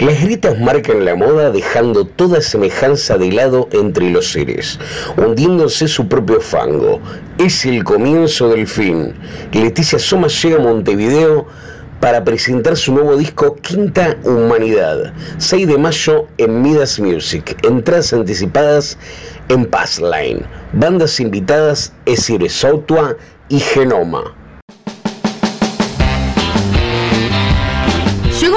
Las 0.00 0.22
grietas 0.22 0.58
marcan 0.58 1.04
la 1.04 1.14
moda 1.14 1.50
dejando 1.50 2.06
toda 2.06 2.40
semejanza 2.40 3.18
de 3.18 3.32
lado 3.32 3.68
entre 3.70 4.08
los 4.08 4.32
seres, 4.32 4.78
hundiéndose 5.18 5.88
su 5.88 6.08
propio 6.08 6.40
fango. 6.40 6.98
Es 7.36 7.66
el 7.66 7.84
comienzo 7.84 8.48
del 8.48 8.66
fin. 8.66 9.12
Leticia 9.52 9.98
Soma 9.98 10.28
llega 10.28 10.56
a 10.56 10.60
Montevideo 10.60 11.46
para 12.00 12.24
presentar 12.24 12.78
su 12.78 12.94
nuevo 12.94 13.14
disco 13.18 13.56
Quinta 13.56 14.16
Humanidad, 14.24 15.12
6 15.36 15.68
de 15.68 15.76
mayo 15.76 16.26
en 16.38 16.62
Midas 16.62 16.98
Music. 16.98 17.54
Entradas 17.62 18.14
anticipadas 18.14 18.96
en 19.50 19.66
Passline. 19.66 20.46
Bandas 20.72 21.20
invitadas 21.20 21.92
Esire 22.06 22.48
Sautua 22.48 23.18
y 23.50 23.60
Genoma. 23.60 24.39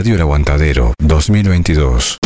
Radio 0.00 0.14
El 0.14 0.22
Aguantadero 0.22 0.94
2022. 0.98 2.16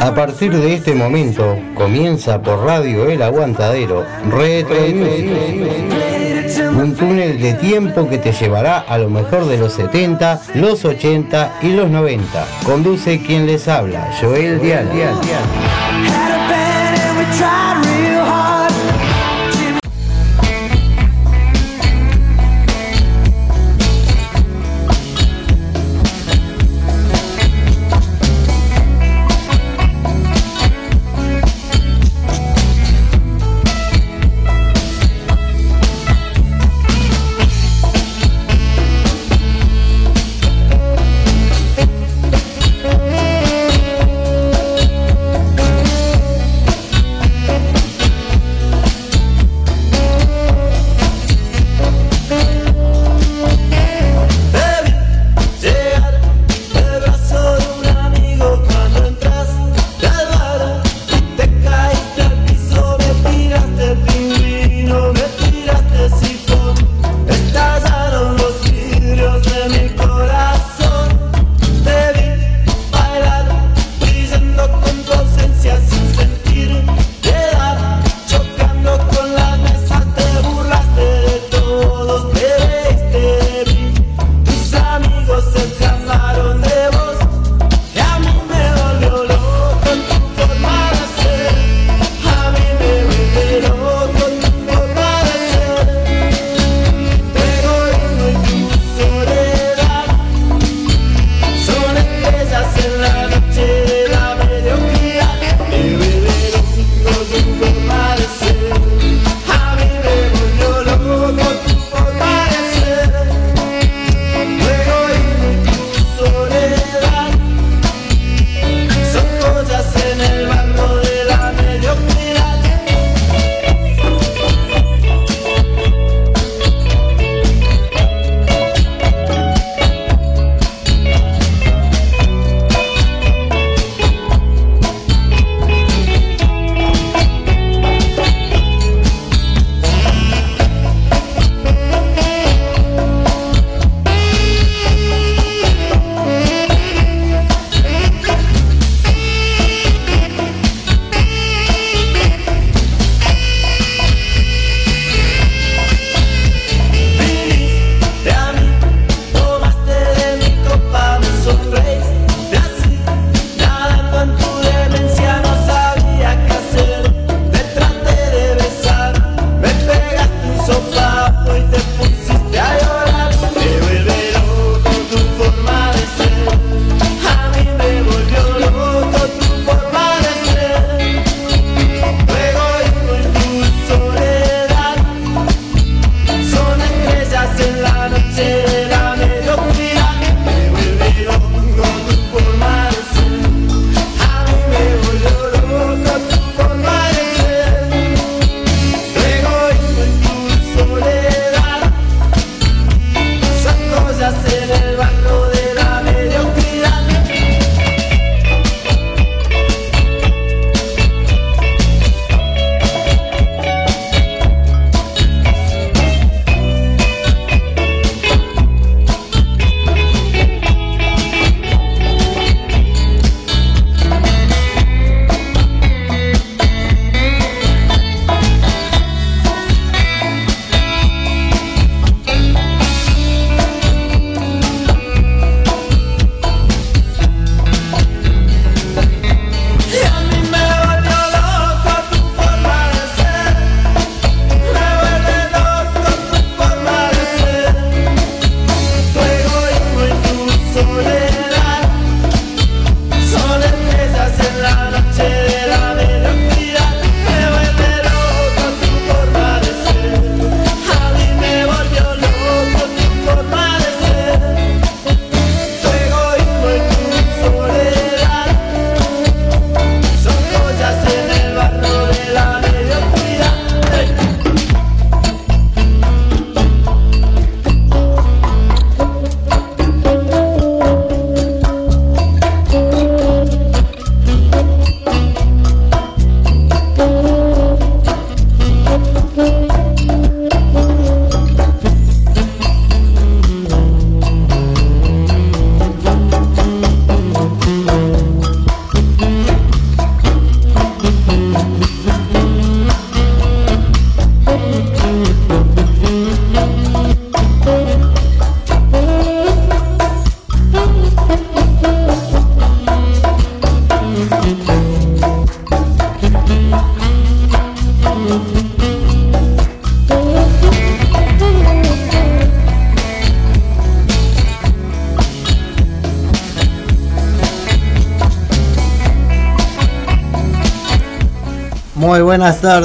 A 0.00 0.14
partir 0.16 0.52
de 0.52 0.74
este 0.74 0.96
momento 0.96 1.56
comienza 1.76 2.42
por 2.42 2.64
Radio 2.64 3.08
El 3.08 3.22
Aguantadero 3.22 4.04
Retro 4.28 4.80
Music. 4.80 5.30
Un 6.76 6.96
túnel 6.96 7.40
de 7.40 7.54
tiempo 7.54 8.08
que 8.08 8.18
te 8.18 8.32
llevará 8.32 8.80
a 8.80 8.98
lo 8.98 9.08
mejor 9.08 9.46
de 9.46 9.56
los 9.56 9.74
70, 9.74 10.40
los 10.54 10.84
80 10.84 11.58
y 11.62 11.68
los 11.68 11.88
90. 11.88 12.48
Conduce 12.64 13.22
quien 13.22 13.46
les 13.46 13.68
habla, 13.68 14.10
Joel 14.20 14.60
Dial. 14.60 14.88
Estamos 17.30 17.87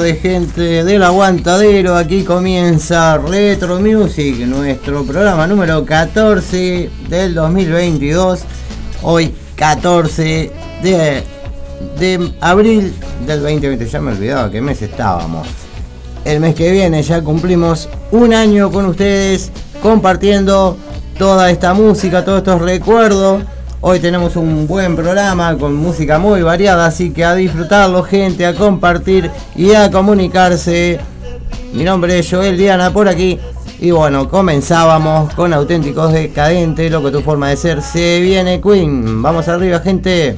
tardes, 0.03 0.21
gente 0.21 0.83
del 0.83 1.01
Aguantadero. 1.01 1.95
Aquí 1.95 2.23
comienza 2.23 3.17
Retro 3.17 3.79
Music, 3.79 4.37
nuestro 4.45 5.05
programa 5.05 5.47
número 5.47 5.85
14 5.85 6.89
del 7.07 7.33
2022. 7.33 8.41
Hoy, 9.03 9.33
14 9.55 10.51
de, 10.81 11.23
de 11.97 12.33
abril 12.41 12.93
del 13.25 13.43
2020. 13.43 13.85
Ya 13.85 14.01
me 14.01 14.11
olvidaba 14.11 14.51
qué 14.51 14.59
mes 14.59 14.81
estábamos. 14.81 15.47
El 16.25 16.41
mes 16.41 16.53
que 16.53 16.69
viene 16.71 17.01
ya 17.01 17.21
cumplimos 17.21 17.87
un 18.11 18.33
año 18.33 18.71
con 18.71 18.87
ustedes 18.87 19.51
compartiendo 19.81 20.77
toda 21.17 21.49
esta 21.49 21.73
música, 21.73 22.25
todos 22.25 22.39
estos 22.39 22.61
recuerdos 22.61 23.43
Hoy 23.85 23.99
tenemos 23.99 24.37
un 24.37 24.65
buen 24.65 24.95
programa 24.95 25.57
con 25.57 25.75
música 25.75 26.17
muy 26.17 26.41
variada, 26.41 26.85
así 26.85 27.11
que 27.11 27.25
a 27.25 27.35
disfrutarlo 27.35 28.01
gente, 28.01 28.45
a 28.45 28.55
compartir 28.55 29.29
y 29.57 29.73
a 29.73 29.91
comunicarse. 29.91 31.01
Mi 31.73 31.83
nombre 31.83 32.17
es 32.17 32.31
Joel 32.31 32.57
Diana 32.57 32.93
por 32.93 33.09
aquí. 33.09 33.37
Y 33.81 33.91
bueno, 33.91 34.29
comenzábamos 34.29 35.33
con 35.33 35.51
auténticos 35.51 36.13
decadentes, 36.13 36.89
loco 36.89 37.11
tu 37.11 37.19
forma 37.19 37.49
de 37.49 37.57
ser. 37.57 37.81
Se 37.81 38.21
viene 38.21 38.61
Queen. 38.61 39.21
Vamos 39.21 39.49
arriba, 39.49 39.81
gente. 39.81 40.37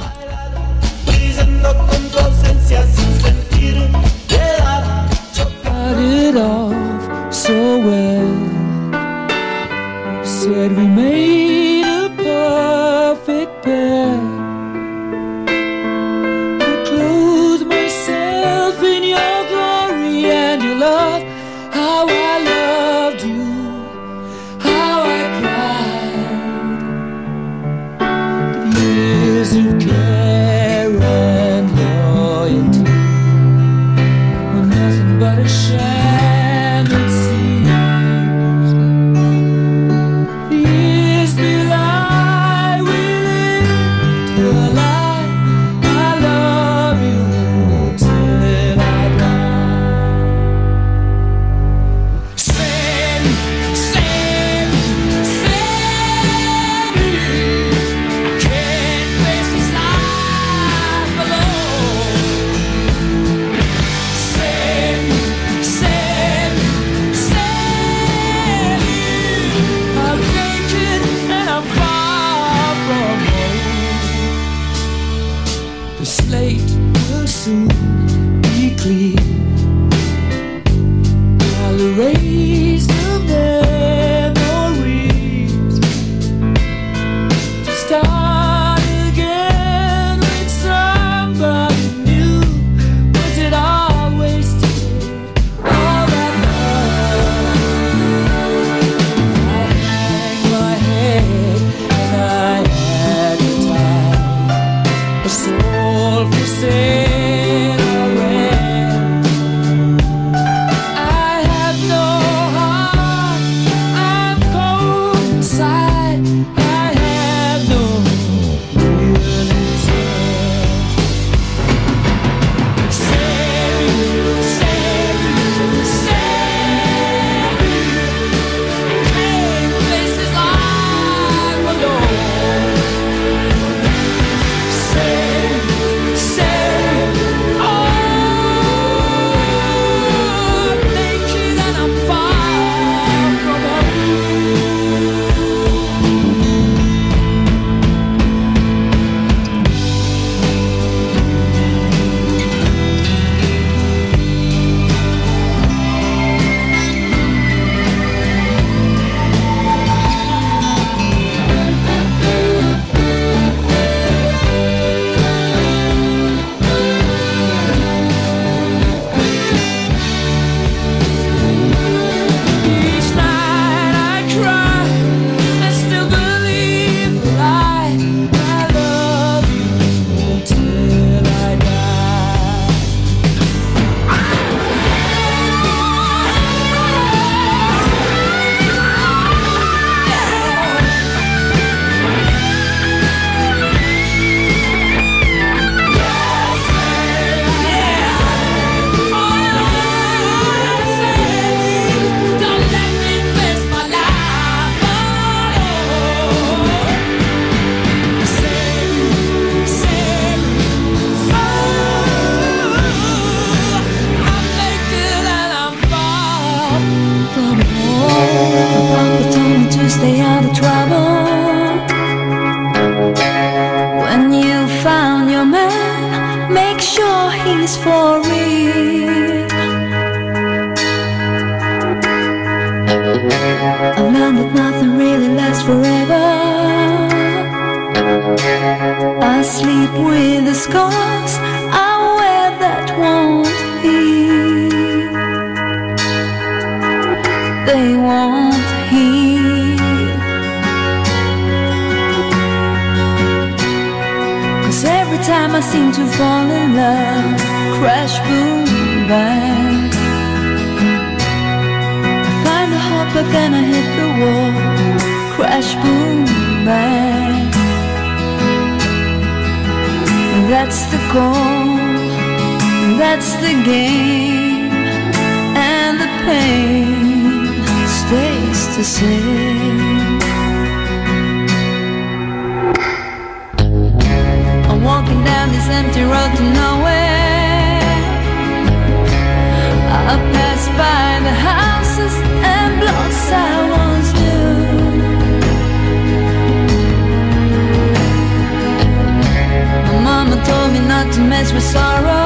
as 301.36 301.52
with 301.52 301.64
sorrow. 301.64 302.25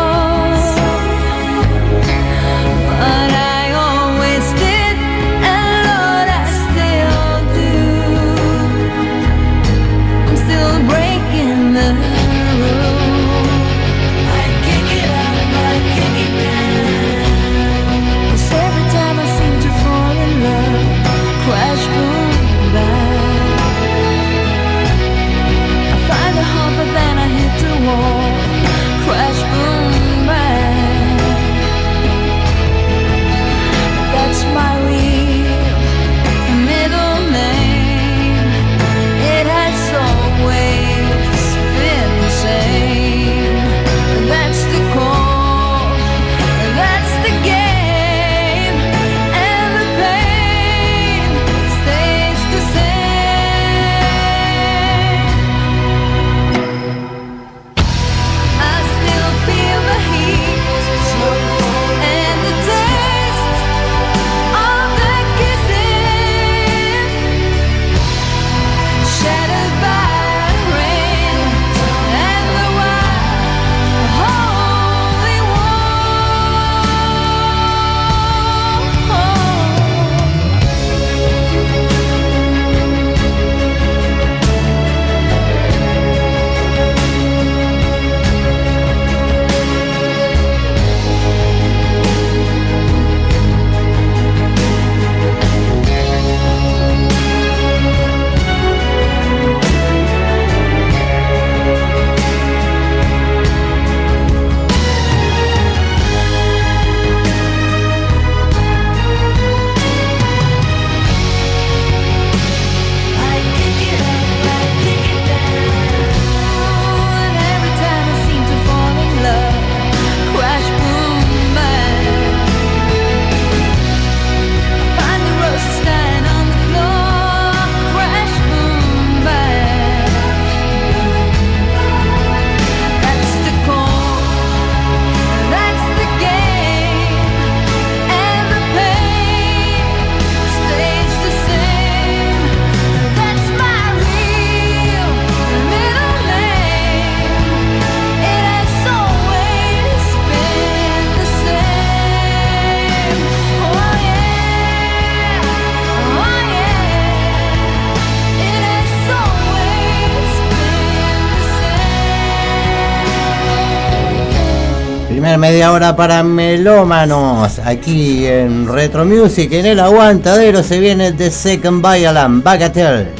para 166.00 166.24
melómanos 166.24 167.60
aquí 167.60 168.26
en 168.26 168.70
Retro 168.70 169.04
Music, 169.04 169.52
en 169.52 169.66
el 169.66 169.82
aguantadero 169.82 170.64
se 170.64 170.80
viene 170.80 171.12
The 171.12 171.30
Second 171.30 171.86
Violin, 171.86 172.42
Bagatelle. 172.42 173.19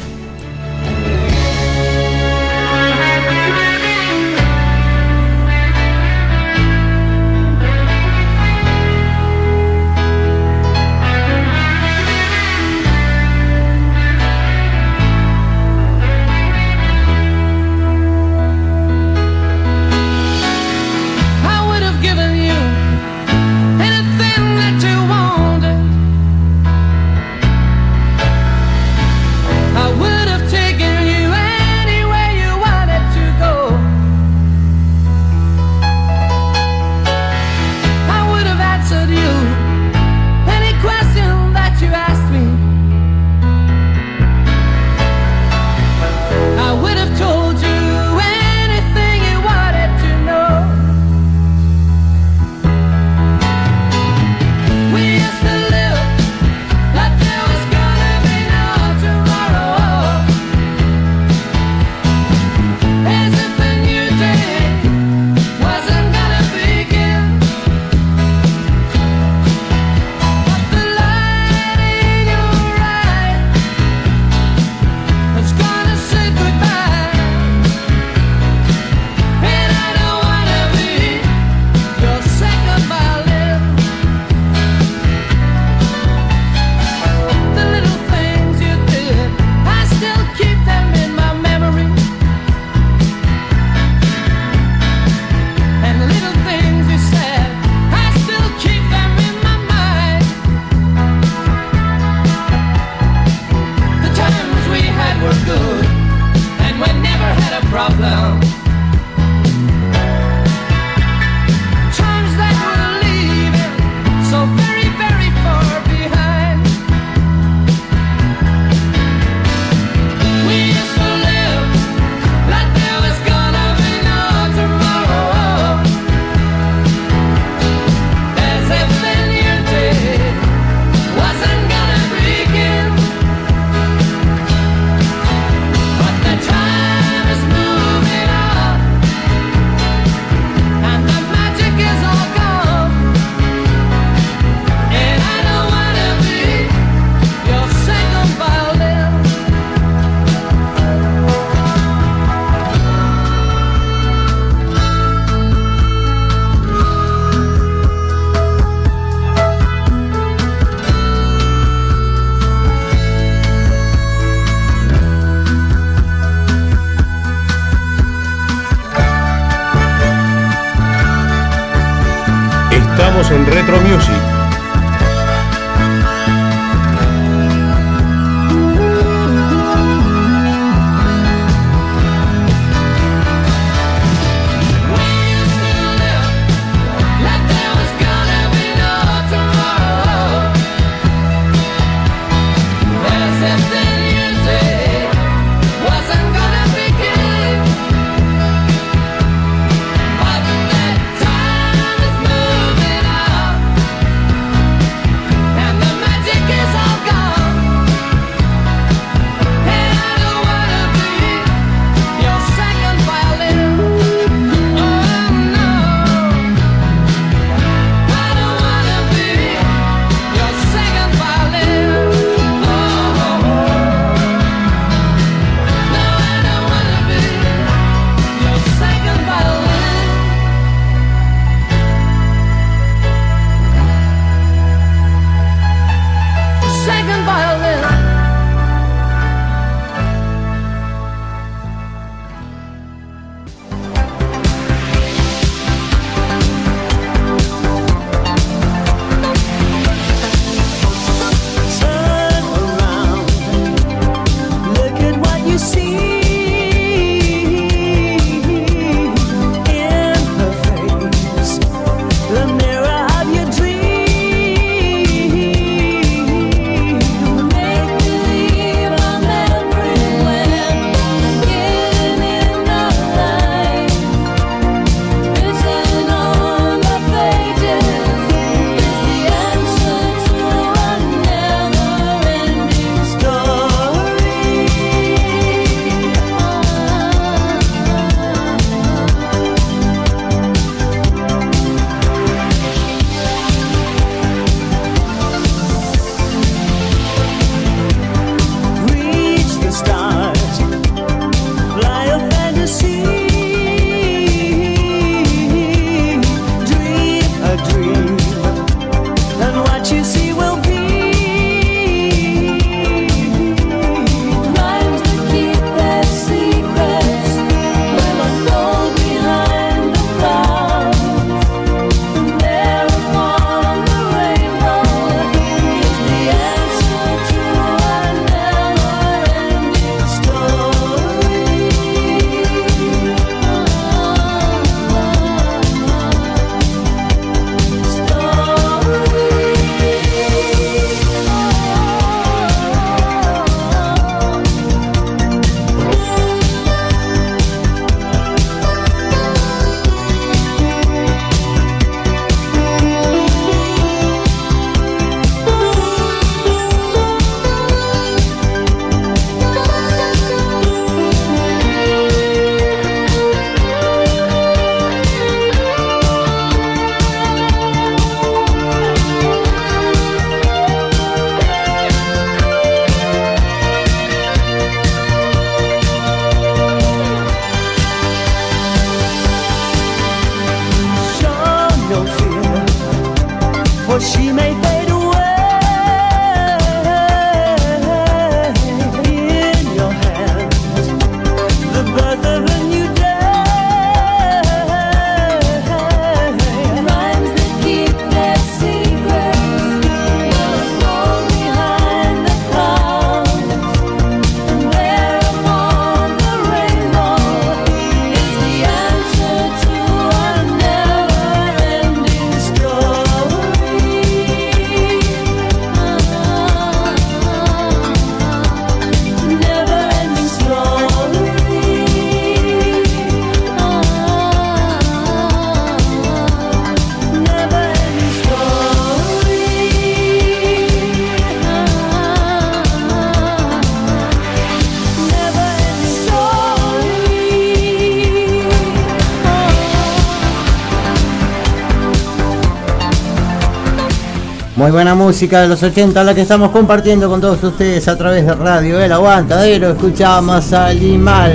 Buena 444.70 444.94
música 444.94 445.40
de 445.40 445.48
los 445.48 445.60
80, 445.64 446.04
la 446.04 446.14
que 446.14 446.20
estamos 446.20 446.50
compartiendo 446.50 447.08
con 447.08 447.20
todos 447.20 447.42
ustedes 447.42 447.88
a 447.88 447.98
través 447.98 448.24
de 448.24 448.34
Radio 448.34 448.80
El 448.80 448.92
Aguantadero. 448.92 449.70
Escuchamos 449.70 450.52
a 450.52 450.72
Limal, 450.72 451.32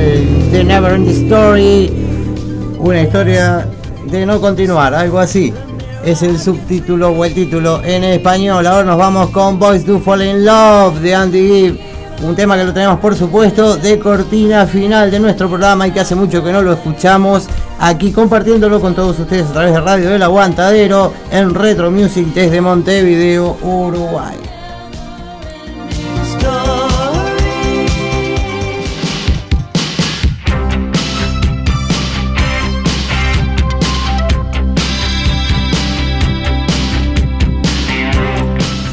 The 0.52 0.64
Never 0.64 0.94
End 0.94 1.10
Story, 1.10 1.92
una 2.80 3.02
historia 3.02 3.68
de 4.10 4.26
no 4.26 4.40
continuar, 4.40 4.94
algo 4.94 5.20
así. 5.20 5.54
Es 6.06 6.24
el 6.24 6.40
subtítulo 6.40 7.10
o 7.10 7.26
el 7.26 7.34
título 7.34 7.84
en 7.84 8.06
español. 8.06 8.66
Ahora 8.68 8.86
nos 8.86 8.98
vamos 8.98 9.30
con 9.32 9.60
Boys 9.60 9.86
Do 9.86 10.00
Fall 10.00 10.24
in 10.24 10.46
Love 10.46 11.02
de 11.02 11.14
Andy 11.14 11.48
Gibb. 11.48 11.80
Un 12.24 12.36
tema 12.38 12.56
que 12.56 12.64
lo 12.64 12.74
tenemos, 12.74 13.00
por 13.02 13.16
supuesto, 13.16 13.76
de 13.76 14.00
cortina 14.00 14.66
final 14.66 15.12
de 15.12 15.20
nuestro 15.20 15.50
programa 15.50 15.86
y 15.88 15.92
que 15.92 16.00
hace 16.00 16.16
mucho 16.16 16.42
que 16.42 16.54
no 16.54 16.62
lo 16.62 16.72
escuchamos 16.72 17.50
aquí 17.80 18.12
compartiéndolo 18.12 18.80
con 18.82 18.96
todos 18.96 19.20
ustedes 19.20 19.48
a 19.48 19.54
través 19.54 19.74
de 19.74 19.82
Radio 19.82 20.10
del 20.10 20.24
Aguantadero 20.24 21.14
en 21.32 21.54
Retro 21.54 21.92
Music 21.92 22.28
desde 22.34 22.62
Montevideo, 22.62 23.58
Uruguay. 23.62 24.36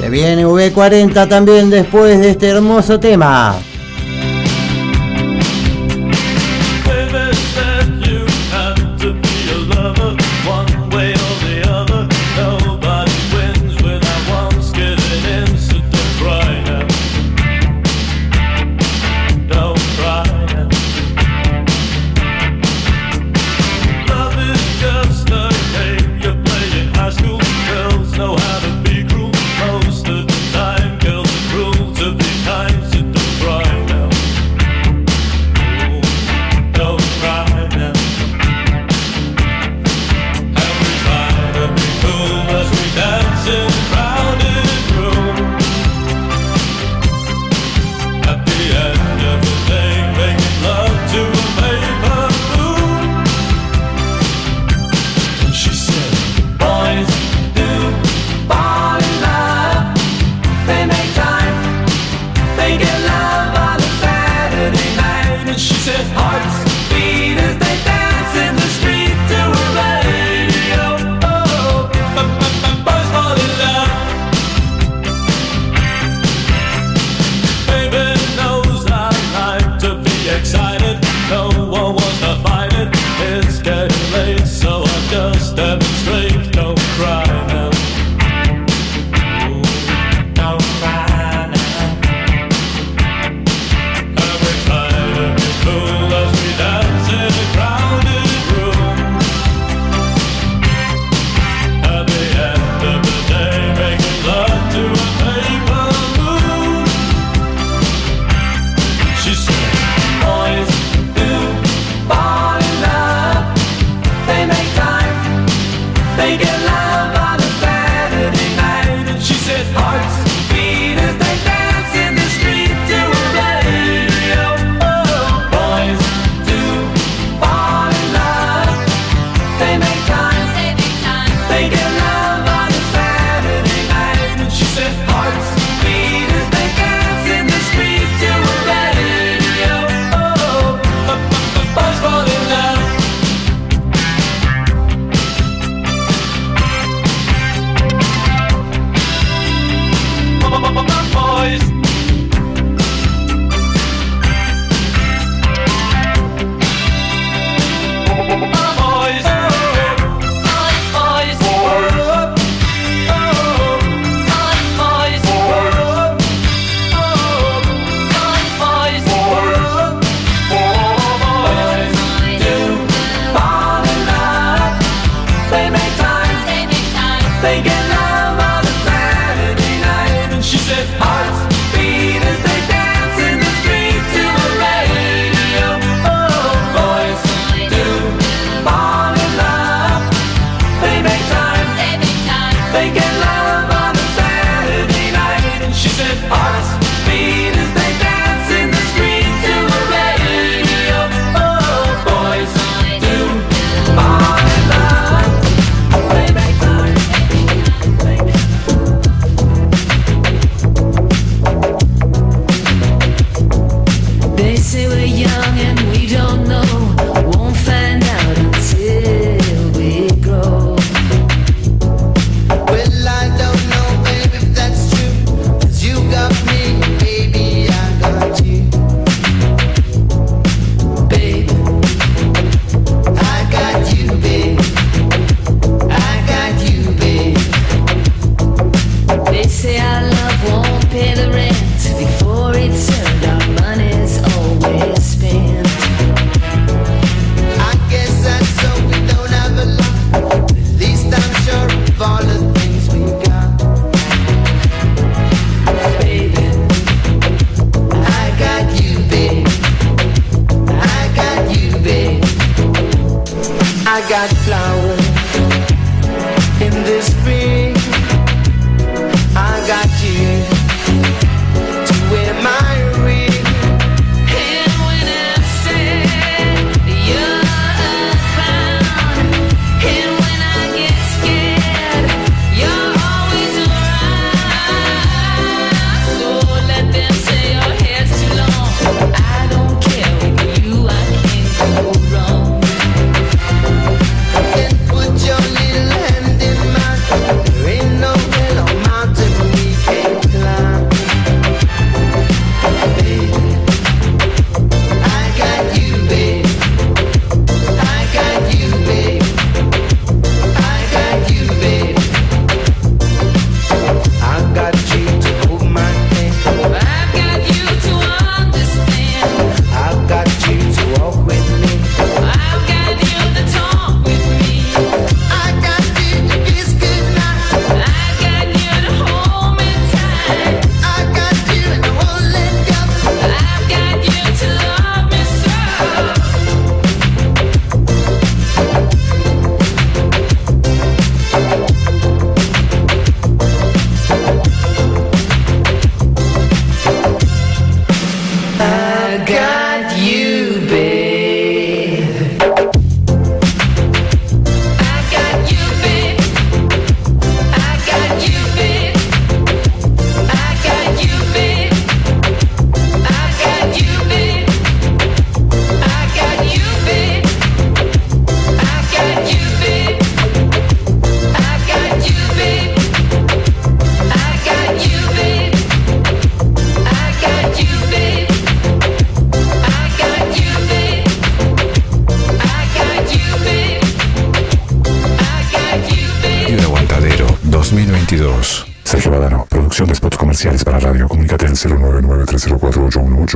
Se 0.01 0.11
Viene 0.11 0.45
V40 0.45 1.29
también 1.29 1.71
después 1.71 2.18
de 2.21 2.31
este 2.31 2.49
hermoso 2.49 2.99
tema. 2.99 3.57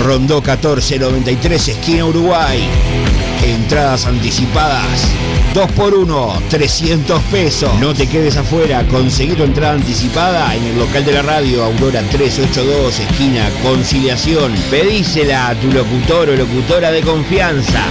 Rondó 0.00 0.40
1493, 0.40 1.68
esquina 1.68 2.04
Uruguay. 2.04 2.60
Entradas 3.44 4.06
anticipadas. 4.06 5.00
2x1, 5.54 6.48
300 6.48 7.22
pesos. 7.24 7.70
No 7.78 7.92
te 7.92 8.06
quedes 8.06 8.36
afuera. 8.36 8.86
Conseguí 8.88 9.34
tu 9.34 9.42
entrada 9.42 9.74
anticipada 9.74 10.54
en 10.54 10.64
el 10.64 10.78
local 10.78 11.04
de 11.04 11.12
la 11.12 11.22
radio 11.22 11.64
Aurora 11.64 12.02
382, 12.10 13.00
esquina 13.00 13.50
Conciliación. 13.62 14.52
Pedísela 14.70 15.48
a 15.48 15.54
tu 15.54 15.70
locutor 15.70 16.30
o 16.30 16.36
locutora 16.36 16.90
de 16.90 17.02
confianza. 17.02 17.84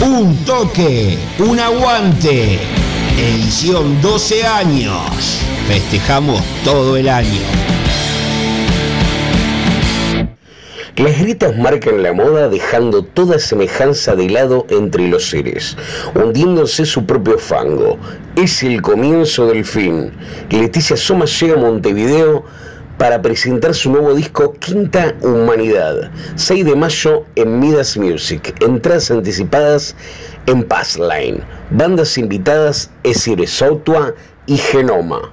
Un 0.00 0.36
toque, 0.44 1.18
un 1.38 1.60
aguante. 1.60 2.58
Edición 3.16 4.00
12 4.00 4.44
años. 4.44 5.38
Festejamos 5.68 6.42
todo 6.64 6.96
el 6.96 7.08
año. 7.08 7.71
Las 10.96 11.18
grietas 11.18 11.56
marcan 11.56 12.02
la 12.02 12.12
moda 12.12 12.50
dejando 12.50 13.02
toda 13.02 13.38
semejanza 13.38 14.14
de 14.14 14.28
lado 14.28 14.66
entre 14.68 15.08
los 15.08 15.30
seres, 15.30 15.74
hundiéndose 16.14 16.84
su 16.84 17.06
propio 17.06 17.38
fango. 17.38 17.96
Es 18.36 18.62
el 18.62 18.82
comienzo 18.82 19.46
del 19.46 19.64
fin. 19.64 20.12
Leticia 20.50 20.98
Soma 20.98 21.24
llega 21.24 21.54
a 21.54 21.56
Montevideo 21.56 22.44
para 22.98 23.22
presentar 23.22 23.74
su 23.74 23.90
nuevo 23.90 24.14
disco 24.14 24.52
Quinta 24.60 25.14
Humanidad, 25.22 26.10
6 26.34 26.66
de 26.66 26.76
mayo 26.76 27.24
en 27.36 27.58
Midas 27.58 27.96
Music, 27.96 28.54
entradas 28.60 29.10
anticipadas 29.10 29.96
en 30.44 30.62
Passline, 30.62 31.40
bandas 31.70 32.18
invitadas 32.18 32.90
Esire 33.02 33.46
Sautua 33.46 34.14
y 34.44 34.58
Genoma. 34.58 35.32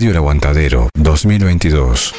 Radio 0.00 0.12
El 0.12 0.16
Aguantadero 0.16 0.88
2022. 0.94 2.14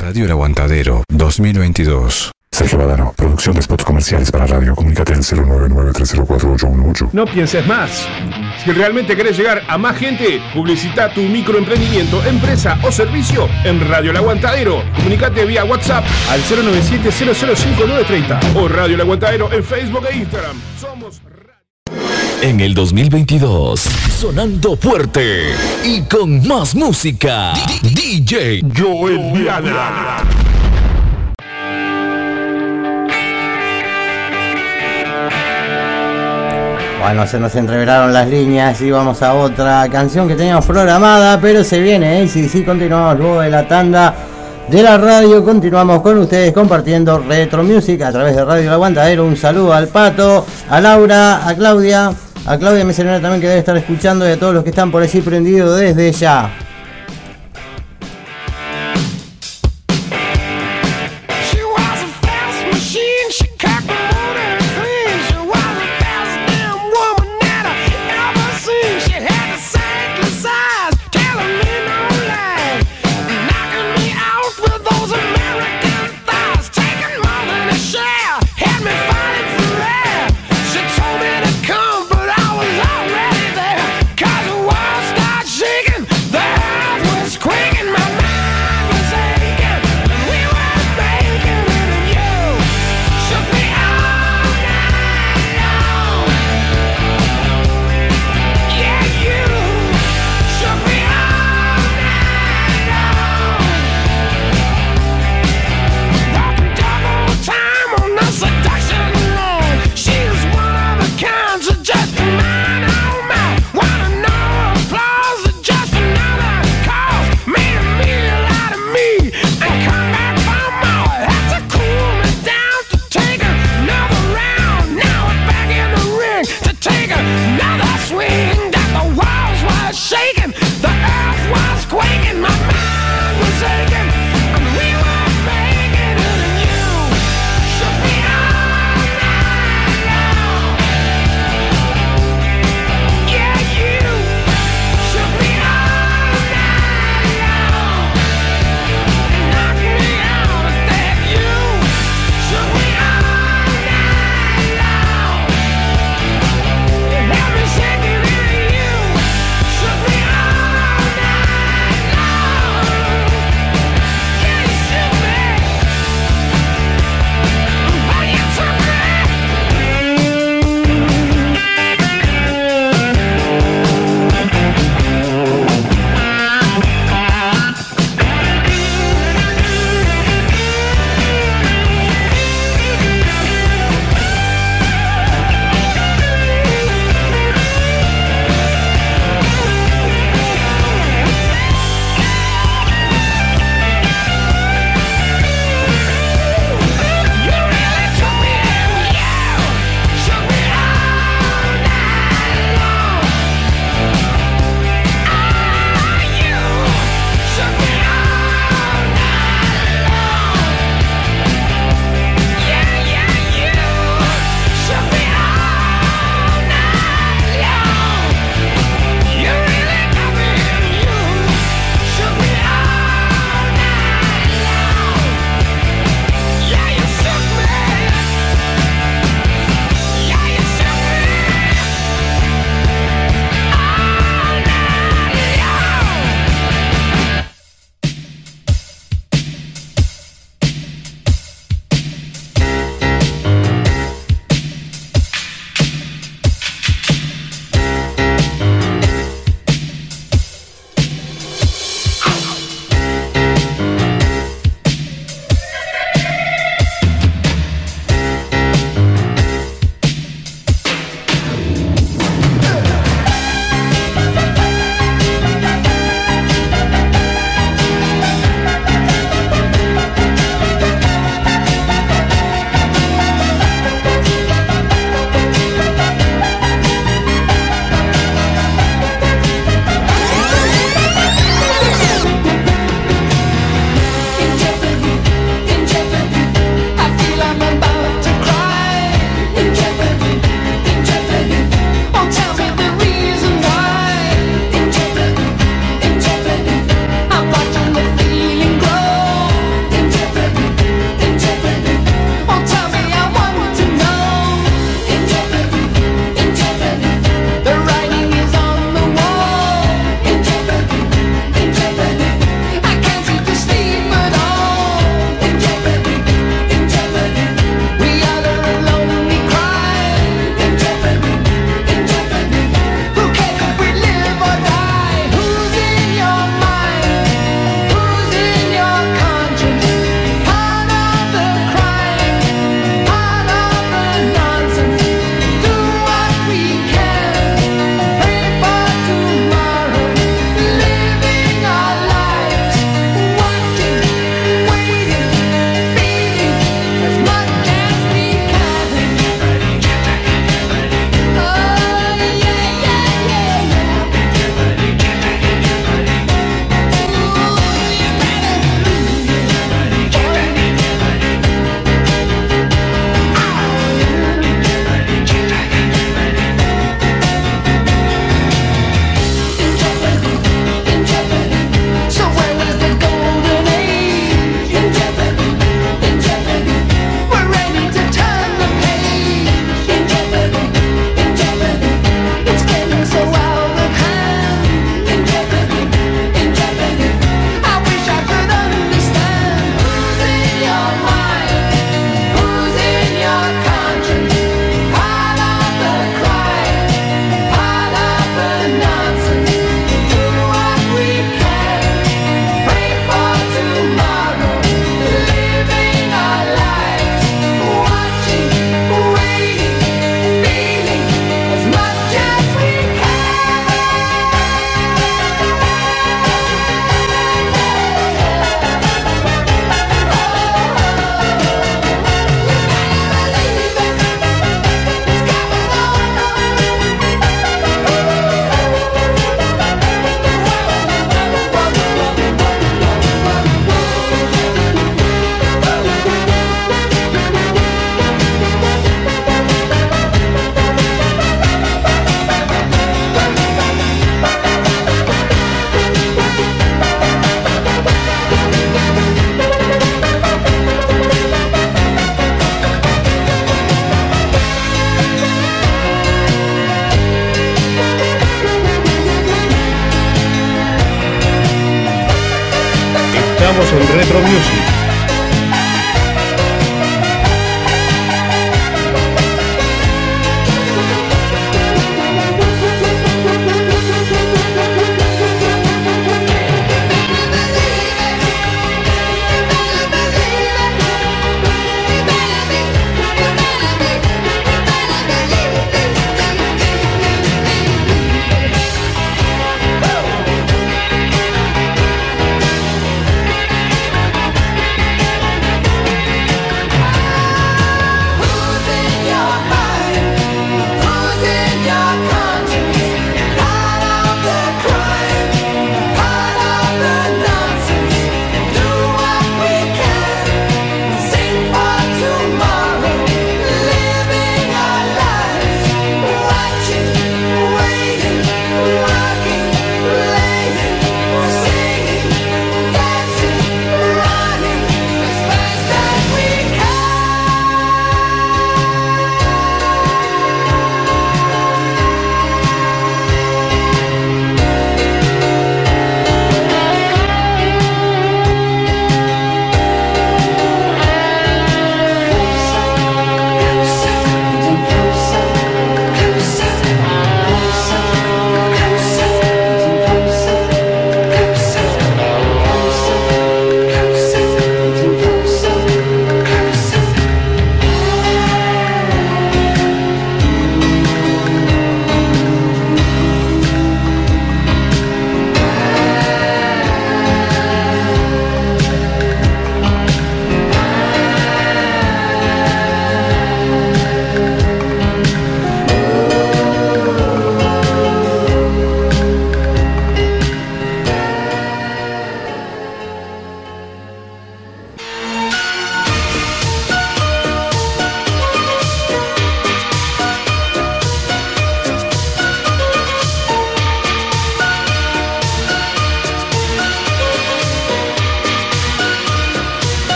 Radio 0.00 0.24
El 0.24 0.30
Aguantadero 0.30 1.04
2022. 1.10 2.30
Sergio 2.58 2.78
Badano, 2.78 3.14
producción 3.16 3.54
de 3.54 3.62
spots 3.62 3.84
comerciales 3.84 4.32
para 4.32 4.44
radio. 4.44 4.74
Comunícate 4.74 5.12
al 5.12 5.20
099-304-818. 5.20 7.10
No 7.12 7.24
pienses 7.24 7.64
más. 7.68 8.08
Si 8.64 8.72
realmente 8.72 9.14
querés 9.14 9.38
llegar 9.38 9.62
a 9.68 9.78
más 9.78 9.96
gente, 9.96 10.42
publicita 10.52 11.14
tu 11.14 11.20
microemprendimiento, 11.20 12.20
empresa 12.24 12.76
o 12.82 12.90
servicio 12.90 13.48
en 13.62 13.88
Radio 13.88 14.10
El 14.10 14.16
Aguantadero. 14.16 14.82
Comunicate 14.96 15.44
vía 15.44 15.64
WhatsApp 15.64 16.04
al 16.28 16.42
097-005930 16.42 18.56
o 18.56 18.66
Radio 18.66 18.96
El 18.96 19.02
Aguantadero 19.02 19.52
en 19.52 19.62
Facebook 19.62 20.08
e 20.10 20.16
Instagram. 20.16 20.56
Somos 20.80 21.22
En 22.42 22.58
el 22.58 22.74
2022, 22.74 23.82
sonando 24.18 24.76
fuerte 24.76 25.54
y 25.84 26.02
con 26.02 26.44
más 26.48 26.74
música. 26.74 27.52
DJ 27.82 28.62
Joel 28.76 29.32
Diana. 29.32 30.24
Bueno, 37.08 37.26
se 37.26 37.40
nos 37.40 37.54
entreveraron 37.54 38.12
las 38.12 38.28
líneas 38.28 38.78
y 38.82 38.90
vamos 38.90 39.22
a 39.22 39.32
otra 39.32 39.88
canción 39.90 40.28
que 40.28 40.34
teníamos 40.34 40.66
programada, 40.66 41.40
pero 41.40 41.64
se 41.64 41.80
viene, 41.80 42.20
¿eh? 42.20 42.28
Sí, 42.28 42.50
sí, 42.50 42.62
continuamos 42.62 43.18
luego 43.18 43.40
de 43.40 43.48
la 43.48 43.66
tanda 43.66 44.14
de 44.68 44.82
la 44.82 44.98
radio. 44.98 45.42
Continuamos 45.42 46.02
con 46.02 46.18
ustedes 46.18 46.52
compartiendo 46.52 47.18
Retro 47.18 47.64
Music 47.64 48.02
a 48.02 48.12
través 48.12 48.36
de 48.36 48.44
Radio 48.44 48.64
El 48.64 48.74
Aguantadero. 48.74 49.24
Un 49.24 49.38
saludo 49.38 49.72
al 49.72 49.88
Pato, 49.88 50.44
a 50.68 50.80
Laura, 50.82 51.48
a 51.48 51.54
Claudia, 51.54 52.12
a 52.44 52.58
Claudia 52.58 52.84
Mesenera 52.84 53.22
también 53.22 53.40
que 53.40 53.48
debe 53.48 53.60
estar 53.60 53.78
escuchando 53.78 54.28
y 54.28 54.32
a 54.32 54.38
todos 54.38 54.52
los 54.52 54.62
que 54.62 54.68
están 54.68 54.90
por 54.90 55.02
allí 55.02 55.22
prendidos 55.22 55.80
desde 55.80 56.12
ya. 56.12 56.67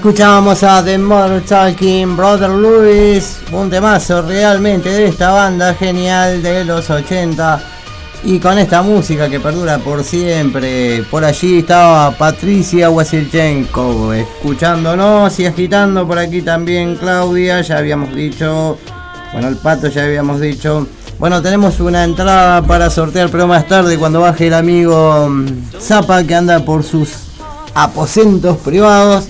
Escuchábamos 0.00 0.62
a 0.62 0.82
The 0.82 0.96
Mother 0.96 1.42
Talking, 1.42 2.16
Brother 2.16 2.48
Louis, 2.48 3.38
un 3.52 3.68
temazo 3.68 4.22
realmente 4.22 4.88
de 4.88 5.08
esta 5.08 5.30
banda 5.30 5.74
genial 5.74 6.42
de 6.42 6.64
los 6.64 6.88
80 6.88 7.62
y 8.24 8.38
con 8.38 8.56
esta 8.56 8.80
música 8.80 9.28
que 9.28 9.38
perdura 9.38 9.76
por 9.76 10.02
siempre. 10.02 11.04
Por 11.10 11.22
allí 11.22 11.58
estaba 11.58 12.12
Patricia 12.12 12.88
Wasilchenko 12.88 14.14
escuchándonos 14.14 15.38
y 15.38 15.44
agitando 15.44 16.06
por 16.06 16.18
aquí 16.18 16.40
también 16.40 16.96
Claudia, 16.96 17.60
ya 17.60 17.76
habíamos 17.76 18.14
dicho, 18.14 18.78
bueno 19.34 19.48
el 19.48 19.56
pato 19.56 19.88
ya 19.88 20.04
habíamos 20.04 20.40
dicho. 20.40 20.86
Bueno, 21.18 21.42
tenemos 21.42 21.78
una 21.78 22.04
entrada 22.04 22.62
para 22.62 22.88
sortear, 22.88 23.28
pero 23.28 23.46
más 23.46 23.68
tarde 23.68 23.98
cuando 23.98 24.22
baje 24.22 24.46
el 24.46 24.54
amigo 24.54 25.28
mm, 25.28 25.78
Zapa 25.78 26.24
que 26.24 26.34
anda 26.34 26.64
por 26.64 26.84
sus 26.84 27.10
aposentos 27.74 28.56
privados 28.56 29.28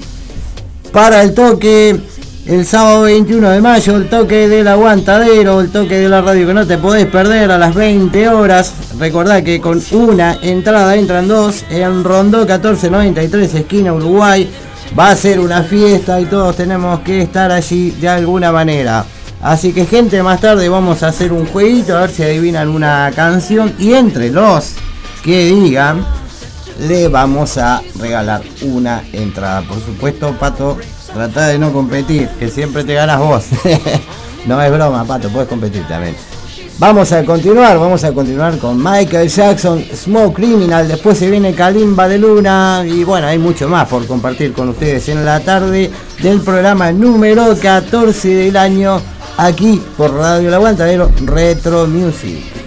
para 0.92 1.22
el 1.22 1.34
toque 1.34 1.98
el 2.46 2.66
sábado 2.66 3.02
21 3.02 3.50
de 3.50 3.60
mayo, 3.60 3.96
el 3.96 4.08
toque 4.08 4.48
del 4.48 4.66
aguantadero, 4.66 5.60
el 5.60 5.70
toque 5.70 5.98
de 5.98 6.08
la 6.08 6.20
radio 6.20 6.46
que 6.46 6.54
no 6.54 6.66
te 6.66 6.78
podés 6.78 7.06
perder 7.06 7.50
a 7.50 7.58
las 7.58 7.74
20 7.74 8.28
horas. 8.28 8.72
Recordá 8.98 9.42
que 9.42 9.60
con 9.60 9.80
una 9.92 10.36
entrada 10.42 10.96
entran 10.96 11.28
dos 11.28 11.64
en 11.70 12.02
Rondó 12.02 12.38
1493, 12.38 13.54
esquina 13.54 13.92
Uruguay. 13.92 14.50
Va 14.98 15.10
a 15.10 15.16
ser 15.16 15.38
una 15.38 15.62
fiesta 15.62 16.20
y 16.20 16.24
todos 16.24 16.56
tenemos 16.56 17.00
que 17.00 17.22
estar 17.22 17.52
allí 17.52 17.92
de 17.92 18.08
alguna 18.08 18.50
manera. 18.50 19.04
Así 19.42 19.72
que 19.72 19.86
gente, 19.86 20.22
más 20.22 20.40
tarde 20.40 20.68
vamos 20.68 21.02
a 21.02 21.08
hacer 21.08 21.32
un 21.32 21.46
jueguito 21.46 21.96
a 21.96 22.00
ver 22.00 22.10
si 22.10 22.24
adivinan 22.24 22.68
una 22.68 23.12
canción 23.14 23.72
y 23.78 23.92
entre 23.92 24.30
los 24.30 24.74
que 25.22 25.46
digan 25.46 26.04
le 26.80 27.08
vamos 27.08 27.58
a 27.58 27.82
regalar 27.98 28.42
una 28.62 29.02
entrada. 29.12 29.62
Por 29.62 29.78
supuesto, 29.80 30.34
Pato, 30.38 30.76
trata 31.12 31.48
de 31.48 31.58
no 31.58 31.72
competir, 31.72 32.28
que 32.38 32.48
siempre 32.48 32.84
te 32.84 32.94
ganas 32.94 33.18
vos. 33.18 33.44
no 34.46 34.60
es 34.60 34.72
broma, 34.72 35.04
Pato, 35.04 35.28
puedes 35.28 35.48
competir 35.48 35.86
también. 35.86 36.14
Vamos 36.78 37.12
a 37.12 37.22
continuar, 37.26 37.78
vamos 37.78 38.02
a 38.04 38.12
continuar 38.12 38.56
con 38.56 38.82
Michael 38.82 39.28
Jackson, 39.28 39.84
Smoke 39.94 40.36
Criminal, 40.36 40.88
después 40.88 41.18
se 41.18 41.28
viene 41.28 41.52
Kalimba 41.52 42.08
de 42.08 42.16
Luna 42.16 42.82
y 42.86 43.04
bueno, 43.04 43.26
hay 43.26 43.36
mucho 43.36 43.68
más 43.68 43.86
por 43.86 44.06
compartir 44.06 44.54
con 44.54 44.70
ustedes 44.70 45.06
en 45.10 45.22
la 45.22 45.40
tarde 45.40 45.90
del 46.22 46.40
programa 46.40 46.90
número 46.90 47.54
14 47.54 48.28
del 48.34 48.56
año 48.56 48.98
aquí 49.36 49.82
por 49.98 50.14
Radio 50.14 50.48
El 50.48 50.54
Aguantadero 50.54 51.10
Retro 51.26 51.86
Music. 51.86 52.59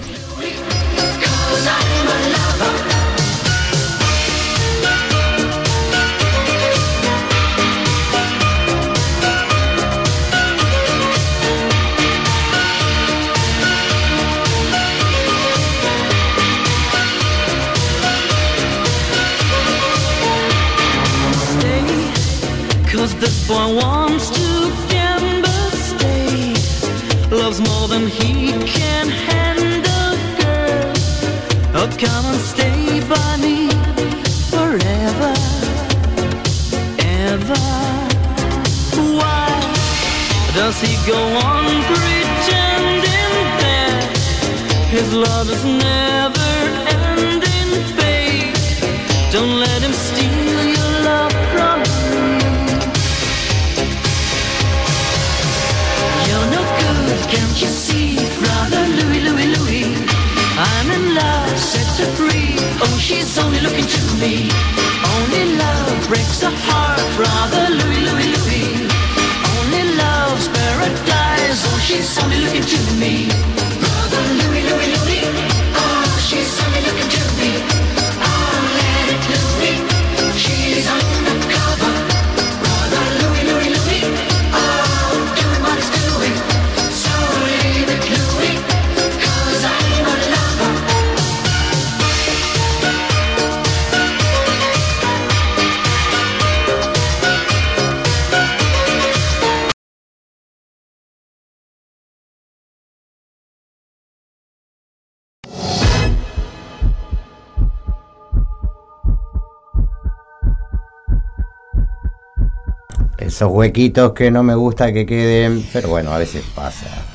esos 113.43 113.51
huequitos 113.53 114.13
que 114.13 114.31
no 114.31 114.41
me 114.41 114.55
gusta 114.55 114.93
que 114.93 115.05
queden, 115.05 115.65
pero 115.73 115.89
bueno, 115.89 116.13
a 116.13 116.17
veces 116.17 116.43
pasa. 116.55 117.12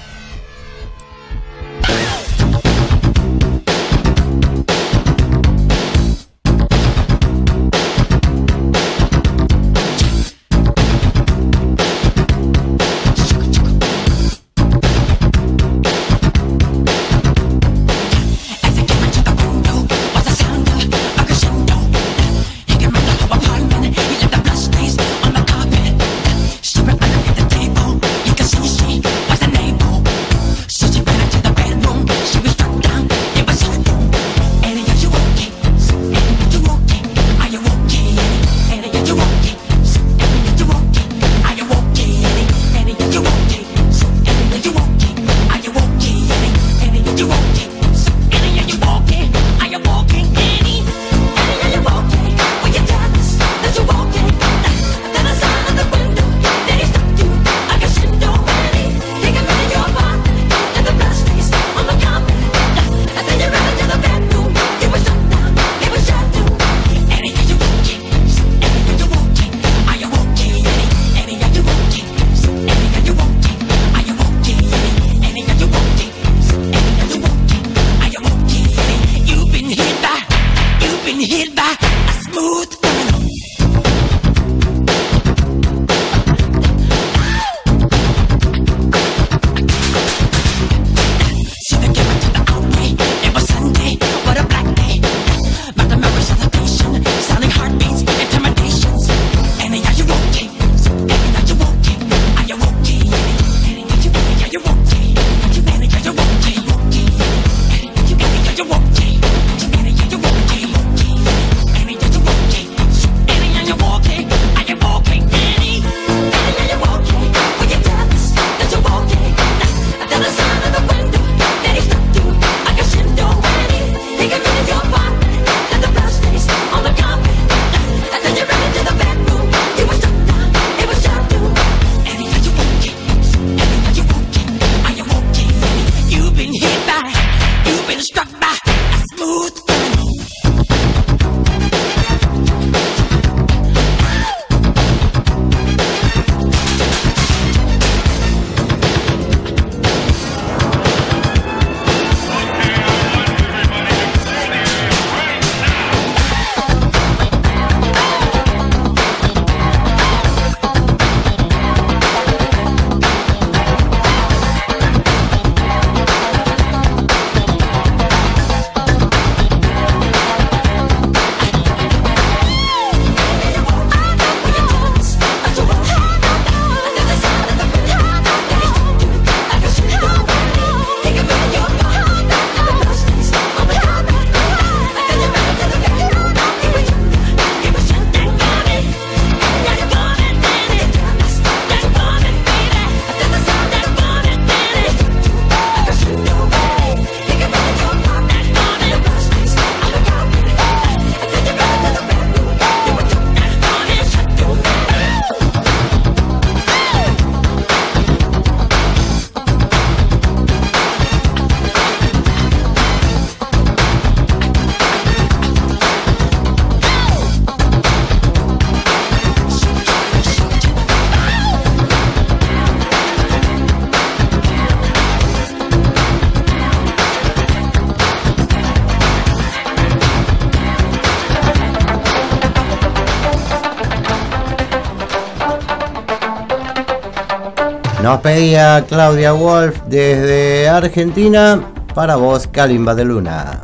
Pedía 238.23 238.85
Claudia 238.89 239.33
Wolf 239.33 239.81
desde 239.87 240.69
Argentina 240.69 241.61
para 241.95 242.17
vos, 242.17 242.47
Kalimba 242.47 242.95
de 242.95 243.05
Luna. 243.05 243.63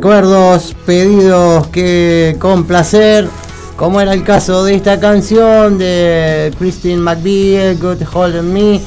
Recuerdos, 0.00 0.74
pedidos 0.86 1.66
que 1.66 2.34
complacer, 2.38 3.28
como 3.76 4.00
era 4.00 4.14
el 4.14 4.24
caso 4.24 4.64
de 4.64 4.74
esta 4.74 4.98
canción 4.98 5.76
de 5.76 6.54
Christine 6.58 6.96
McVie, 6.96 7.74
Good 7.74 8.04
Hold 8.10 8.36
on 8.36 8.50
Me, 8.50 8.80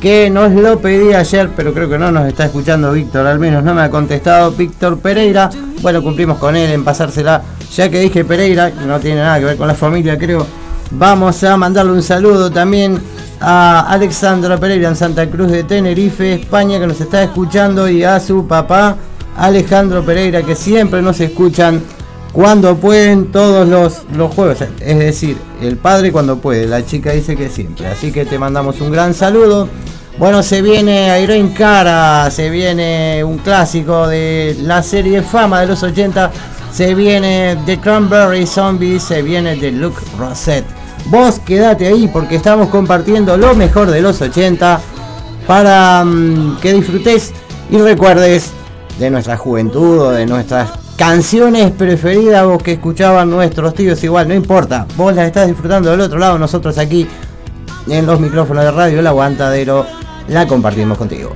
que 0.00 0.30
nos 0.30 0.52
lo 0.52 0.78
pedí 0.78 1.12
ayer, 1.12 1.50
pero 1.56 1.74
creo 1.74 1.88
que 1.88 1.98
no 1.98 2.12
nos 2.12 2.28
está 2.28 2.44
escuchando 2.44 2.92
Víctor, 2.92 3.26
al 3.26 3.40
menos 3.40 3.64
no 3.64 3.74
me 3.74 3.82
ha 3.82 3.90
contestado 3.90 4.52
Víctor 4.52 5.00
Pereira. 5.00 5.50
Bueno, 5.82 6.04
cumplimos 6.04 6.38
con 6.38 6.54
él 6.54 6.70
en 6.70 6.84
pasársela, 6.84 7.42
ya 7.74 7.88
que 7.88 7.98
dije 7.98 8.24
Pereira, 8.24 8.70
no 8.86 9.00
tiene 9.00 9.22
nada 9.22 9.40
que 9.40 9.46
ver 9.46 9.56
con 9.56 9.66
la 9.66 9.74
familia, 9.74 10.16
creo. 10.16 10.46
Vamos 10.92 11.42
a 11.42 11.56
mandarle 11.56 11.90
un 11.90 12.02
saludo 12.04 12.48
también 12.48 12.96
a 13.40 13.90
Alexandra 13.90 14.56
Pereira 14.56 14.88
en 14.88 14.94
Santa 14.94 15.28
Cruz 15.28 15.50
de 15.50 15.64
Tenerife, 15.64 16.34
España, 16.34 16.78
que 16.78 16.86
nos 16.86 17.00
está 17.00 17.24
escuchando, 17.24 17.88
y 17.88 18.04
a 18.04 18.20
su 18.20 18.46
papá 18.46 18.96
Alejandro 19.40 20.04
Pereira, 20.04 20.42
que 20.42 20.54
siempre 20.54 21.00
nos 21.00 21.18
escuchan 21.18 21.82
cuando 22.30 22.76
pueden 22.76 23.32
todos 23.32 23.66
los, 23.66 24.02
los 24.14 24.34
jueves. 24.34 24.58
Es 24.80 24.98
decir, 24.98 25.38
el 25.62 25.78
padre 25.78 26.12
cuando 26.12 26.36
puede, 26.36 26.66
la 26.66 26.84
chica 26.84 27.12
dice 27.12 27.36
que 27.36 27.48
siempre. 27.48 27.86
Así 27.86 28.12
que 28.12 28.26
te 28.26 28.38
mandamos 28.38 28.82
un 28.82 28.92
gran 28.92 29.14
saludo. 29.14 29.66
Bueno, 30.18 30.42
se 30.42 30.60
viene 30.60 31.18
Irene 31.22 31.54
Cara, 31.54 32.30
se 32.30 32.50
viene 32.50 33.24
un 33.24 33.38
clásico 33.38 34.06
de 34.06 34.54
la 34.60 34.82
serie 34.82 35.22
Fama 35.22 35.62
de 35.62 35.68
los 35.68 35.82
80, 35.82 36.30
se 36.70 36.94
viene 36.94 37.56
The 37.64 37.80
Cranberry 37.80 38.46
Zombies, 38.46 39.02
se 39.02 39.22
viene 39.22 39.56
de 39.56 39.72
Luke 39.72 40.02
Rosette. 40.18 40.66
Vos 41.06 41.38
quédate 41.38 41.86
ahí 41.86 42.10
porque 42.12 42.36
estamos 42.36 42.68
compartiendo 42.68 43.38
lo 43.38 43.54
mejor 43.54 43.90
de 43.90 44.02
los 44.02 44.20
80 44.20 44.80
para 45.46 46.04
mm, 46.04 46.58
que 46.60 46.74
disfrutes 46.74 47.32
y 47.70 47.78
recuerdes 47.78 48.52
de 49.00 49.10
nuestra 49.10 49.36
juventud 49.38 49.98
o 49.98 50.10
de 50.10 50.26
nuestras 50.26 50.70
canciones 50.96 51.70
preferidas 51.70 52.44
vos 52.44 52.62
que 52.62 52.72
escuchaban 52.72 53.30
nuestros 53.30 53.72
tíos 53.72 54.04
igual, 54.04 54.28
no 54.28 54.34
importa, 54.34 54.86
vos 54.96 55.14
las 55.14 55.26
estás 55.26 55.48
disfrutando 55.48 55.90
del 55.90 56.02
otro 56.02 56.18
lado, 56.18 56.38
nosotros 56.38 56.76
aquí 56.76 57.08
en 57.88 58.04
los 58.04 58.20
micrófonos 58.20 58.62
de 58.62 58.70
radio 58.70 59.00
El 59.00 59.06
Aguantadero 59.06 59.86
la 60.28 60.46
compartimos 60.46 60.98
contigo. 60.98 61.32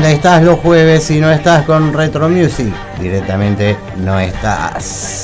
¿Dónde 0.00 0.14
estás 0.14 0.42
los 0.42 0.58
jueves 0.60 1.04
si 1.04 1.20
no 1.20 1.30
estás 1.30 1.66
con 1.66 1.92
Retro 1.92 2.30
Music? 2.30 2.72
Directamente 2.98 3.76
no 3.98 4.18
estás. 4.18 5.19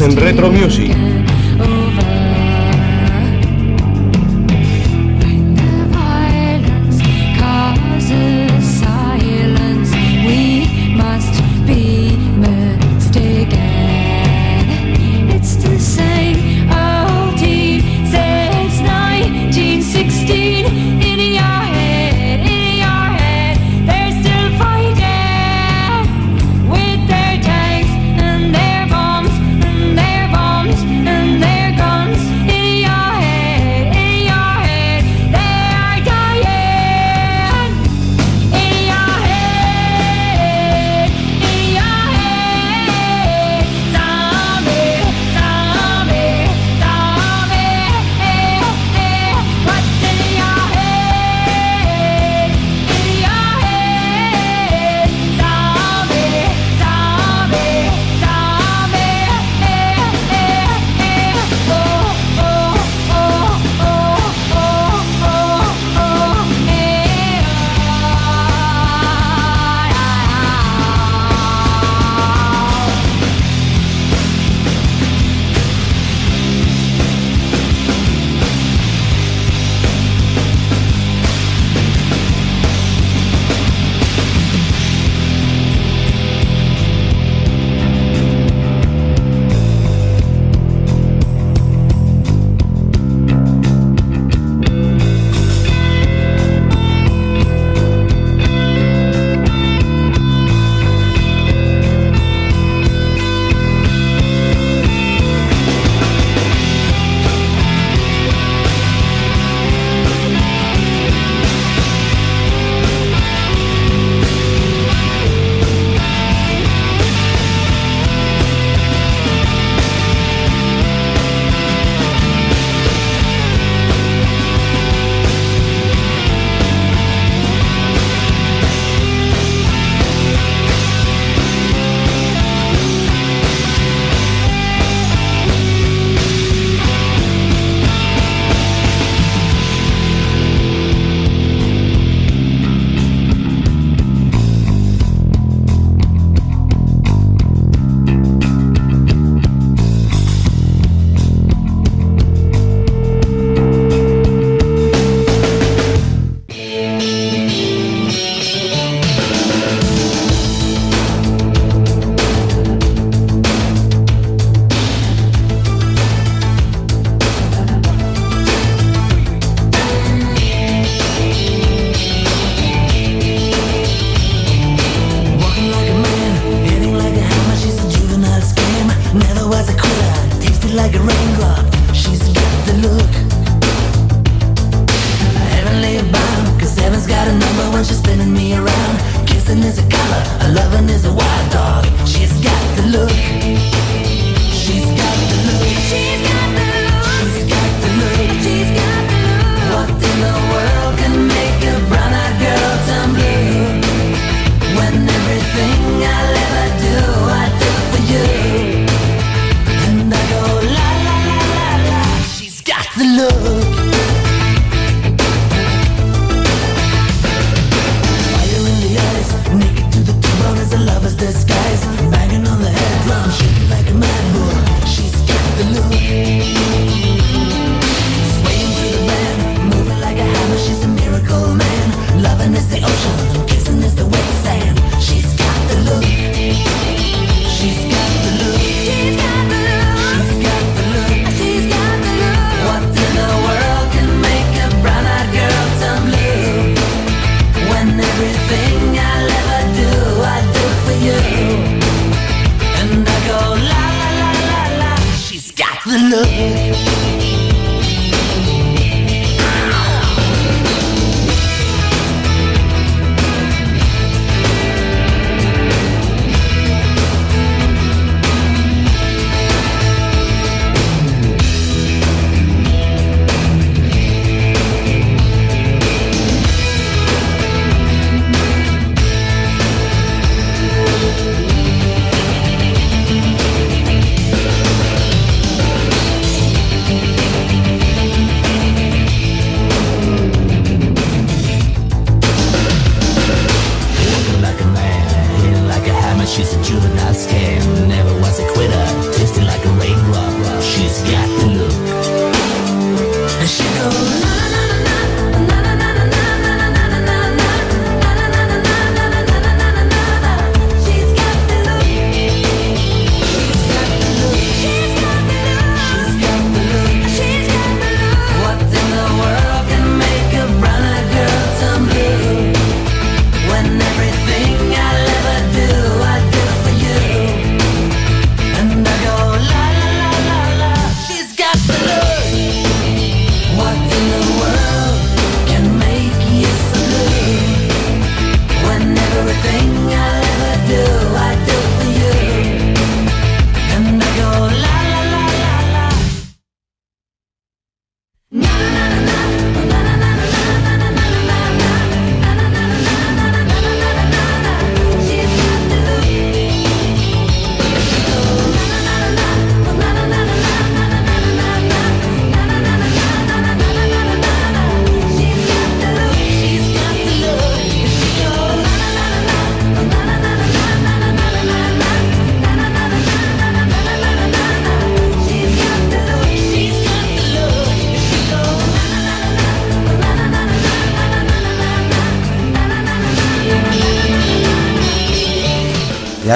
En 0.00 0.16
Retro 0.16 0.50
Music. 0.50 1.05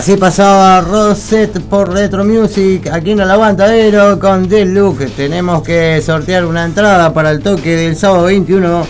así 0.01 0.17
pasaba 0.17 0.81
Rosette 0.81 1.61
por 1.61 1.93
Retro 1.93 2.25
Music 2.25 2.89
aquí 2.91 3.11
en 3.11 3.21
el 3.21 3.31
aguantadero 3.31 4.19
con 4.19 4.49
The 4.49 4.65
Look. 4.65 5.05
Tenemos 5.15 5.63
que 5.63 6.01
sortear 6.01 6.47
una 6.47 6.65
entrada 6.65 7.13
para 7.13 7.31
el 7.31 7.43
toque 7.43 7.77
del 7.77 7.97
sábado 7.97 8.25
21. 8.25 8.87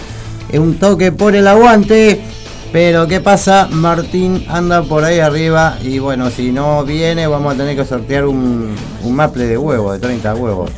Un 0.53 0.78
toque 0.78 1.11
por 1.11 1.35
el 1.35 1.49
aguante. 1.49 2.23
Pero 2.70 3.09
¿qué 3.09 3.20
pasa? 3.20 3.66
Martín 3.73 4.45
anda 4.49 4.85
por 4.85 5.03
ahí 5.03 5.19
arriba 5.19 5.78
y 5.82 5.99
bueno, 5.99 6.31
si 6.31 6.53
no 6.53 6.85
viene 6.85 7.27
vamos 7.27 7.55
a 7.55 7.57
tener 7.57 7.74
que 7.74 7.85
sortear 7.85 8.27
un, 8.27 8.77
un 9.03 9.12
maple 9.12 9.49
de 9.49 9.59
huevo, 9.59 9.93
de 9.93 9.99
30 9.99 10.37
huevos. 10.37 10.70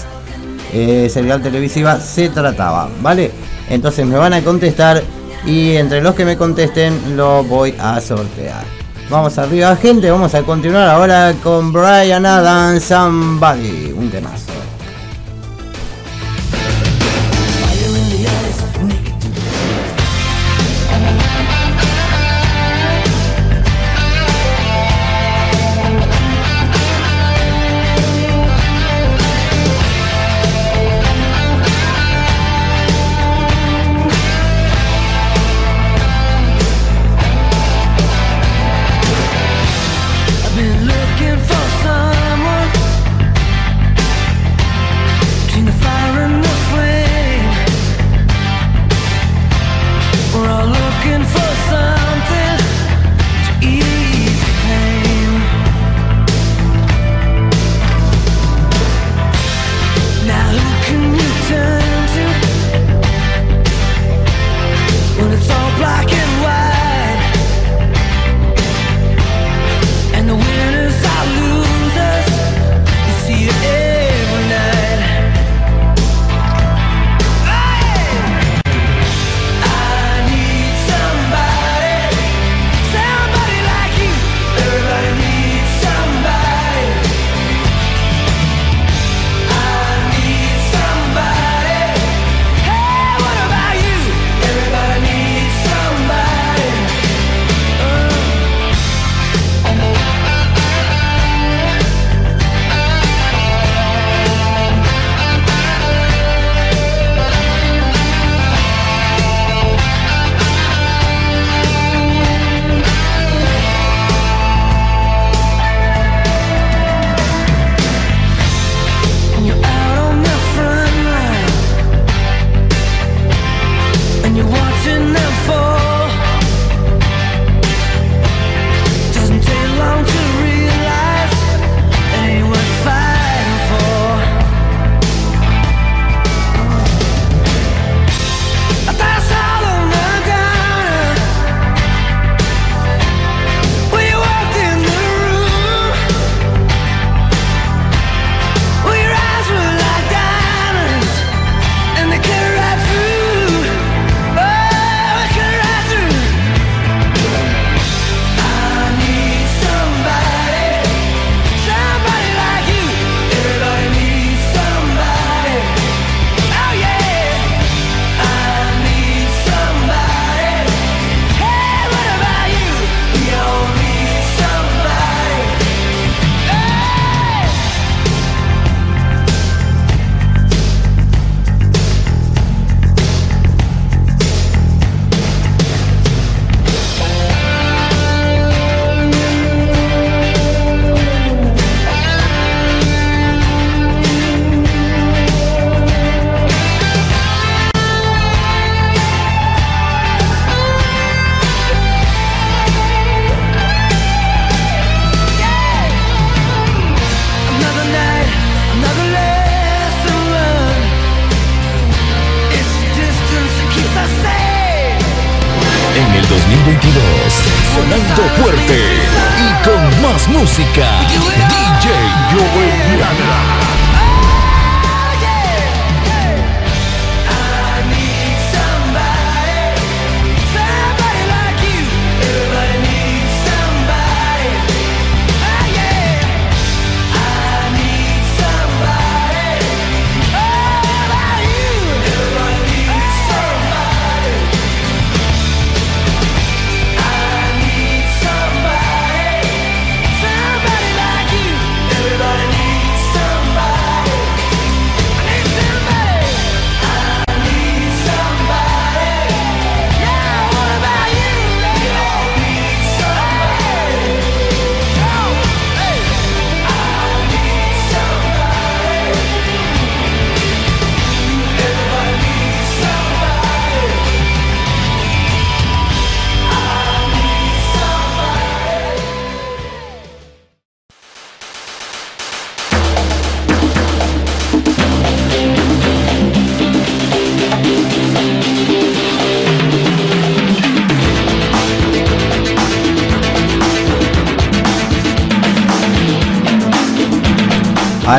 eh, 0.73 1.09
serial 1.09 1.41
televisiva, 1.41 1.99
se 1.99 2.30
trataba, 2.30 2.89
¿vale? 3.01 3.31
Entonces 3.69 4.05
me 4.05 4.17
van 4.17 4.34
a 4.34 4.41
contestar 4.41 5.01
y 5.45 5.75
entre 5.75 6.01
los 6.01 6.15
que 6.15 6.25
me 6.25 6.38
contesten 6.38 7.15
lo 7.15 7.43
voy 7.43 7.73
a 7.80 7.99
sortear. 8.01 8.63
Vamos 9.09 9.38
arriba, 9.38 9.75
gente, 9.75 10.09
vamos 10.09 10.34
a 10.34 10.43
continuar 10.43 10.88
ahora 10.88 11.34
con 11.43 11.73
Brian 11.73 12.25
Adams 12.25 12.84
Somebody. 12.84 13.82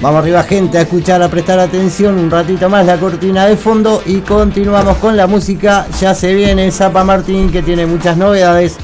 Vamos 0.00 0.20
arriba, 0.20 0.42
gente, 0.42 0.78
a 0.78 0.82
escuchar, 0.82 1.22
a 1.22 1.28
prestar 1.28 1.58
atención 1.58 2.18
un 2.18 2.30
ratito 2.30 2.68
más 2.68 2.84
la 2.86 2.98
cortina 2.98 3.46
de 3.46 3.56
fondo 3.56 4.02
y 4.06 4.20
continuamos 4.20 4.96
con 4.96 5.14
la 5.14 5.26
música. 5.26 5.86
Ya 6.00 6.14
se 6.14 6.34
viene 6.34 6.70
Zapa 6.70 7.04
Martín 7.04 7.50
que 7.50 7.62
tiene 7.62 7.84
muchas 7.86 8.16
novedades 8.16 8.76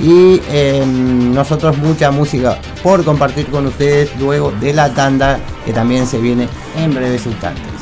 y 0.00 0.40
em, 0.50 1.34
nosotros 1.34 1.76
mucha 1.78 2.10
música 2.10 2.58
por 2.82 3.04
compartir 3.04 3.46
con 3.48 3.66
ustedes 3.66 4.10
luego 4.18 4.52
de 4.60 4.72
la 4.72 4.90
tanda 4.90 5.38
que 5.64 5.72
también 5.72 6.06
se 6.06 6.18
viene 6.18 6.48
en 6.76 6.94
breve 6.94 7.16
instantes. 7.16 7.77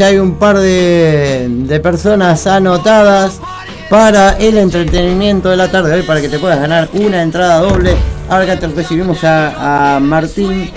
Ya 0.00 0.06
hay 0.06 0.16
un 0.16 0.36
par 0.36 0.56
de, 0.58 1.46
de 1.50 1.78
personas 1.78 2.46
anotadas 2.46 3.38
para 3.90 4.30
el 4.38 4.56
entretenimiento 4.56 5.50
de 5.50 5.58
la 5.58 5.70
tarde 5.70 5.90
de 5.90 5.96
hoy 5.96 6.02
para 6.04 6.22
que 6.22 6.30
te 6.30 6.38
puedas 6.38 6.58
ganar 6.58 6.88
una 6.94 7.20
entrada 7.20 7.58
doble. 7.58 7.94
Ahora 8.30 8.46
que 8.46 8.56
te 8.56 8.66
recibimos 8.68 9.22
a, 9.24 9.96
a 9.96 10.00
Martín 10.00 10.70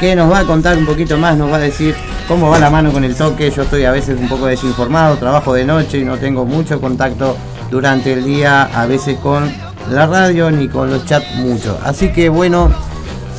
que 0.00 0.16
nos 0.16 0.28
va 0.28 0.40
a 0.40 0.44
contar 0.44 0.76
un 0.76 0.86
poquito 0.86 1.16
más, 1.18 1.36
nos 1.36 1.52
va 1.52 1.56
a 1.58 1.60
decir 1.60 1.94
cómo 2.26 2.50
va 2.50 2.58
la 2.58 2.68
mano 2.68 2.90
con 2.90 3.04
el 3.04 3.14
toque. 3.14 3.48
Yo 3.52 3.62
estoy 3.62 3.84
a 3.84 3.92
veces 3.92 4.18
un 4.18 4.28
poco 4.28 4.46
desinformado, 4.46 5.18
trabajo 5.18 5.54
de 5.54 5.64
noche 5.64 5.98
y 5.98 6.04
no 6.04 6.16
tengo 6.18 6.44
mucho 6.44 6.80
contacto 6.80 7.36
durante 7.70 8.12
el 8.12 8.24
día, 8.24 8.64
a 8.74 8.86
veces 8.86 9.18
con 9.18 9.48
la 9.88 10.08
radio 10.08 10.50
ni 10.50 10.66
con 10.66 10.90
los 10.90 11.06
chats 11.06 11.32
mucho. 11.36 11.78
Así 11.84 12.08
que 12.08 12.28
bueno, 12.28 12.72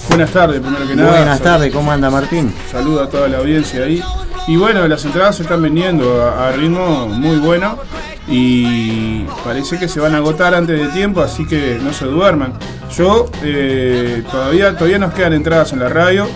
Buenas 0.08 0.32
tardes, 0.32 0.62
primero 0.62 0.88
que 0.88 0.96
nada. 0.96 1.10
buenas 1.12 1.42
tardes, 1.42 1.74
¿cómo 1.74 1.92
anda 1.92 2.10
Martín? 2.10 2.54
Saludo 2.72 3.04
a 3.04 3.10
toda 3.10 3.28
la 3.28 3.40
audiencia 3.40 3.84
ahí. 3.84 4.02
Y 4.48 4.58
bueno, 4.58 4.86
las 4.88 5.06
entradas 5.06 5.38
se 5.38 5.44
están 5.44 5.62
vendiendo 5.62 6.22
a, 6.22 6.52
ritmo 6.52 7.08
muy 7.08 7.38
bueno 7.38 7.78
y 8.28 9.24
parece 9.44 9.80
que 9.80 9.88
se 9.88 10.02
van 10.02 10.16
a 10.16 10.18
agotar 10.18 10.54
antes 10.54 10.80
de 10.80 10.88
tiempo, 10.90 11.22
así 11.22 11.46
que 11.48 11.80
no 11.82 11.94
se 11.94 12.06
duerman. 12.06 12.54
Yo 12.96 13.30
eh, 13.42 14.22
todavía 14.30 14.74
todavía 14.74 15.00
nos 15.00 15.14
quedan 15.14 15.34
entradas 15.34 15.72
en 15.72 15.80
la 15.80 15.90
radio. 15.90 16.28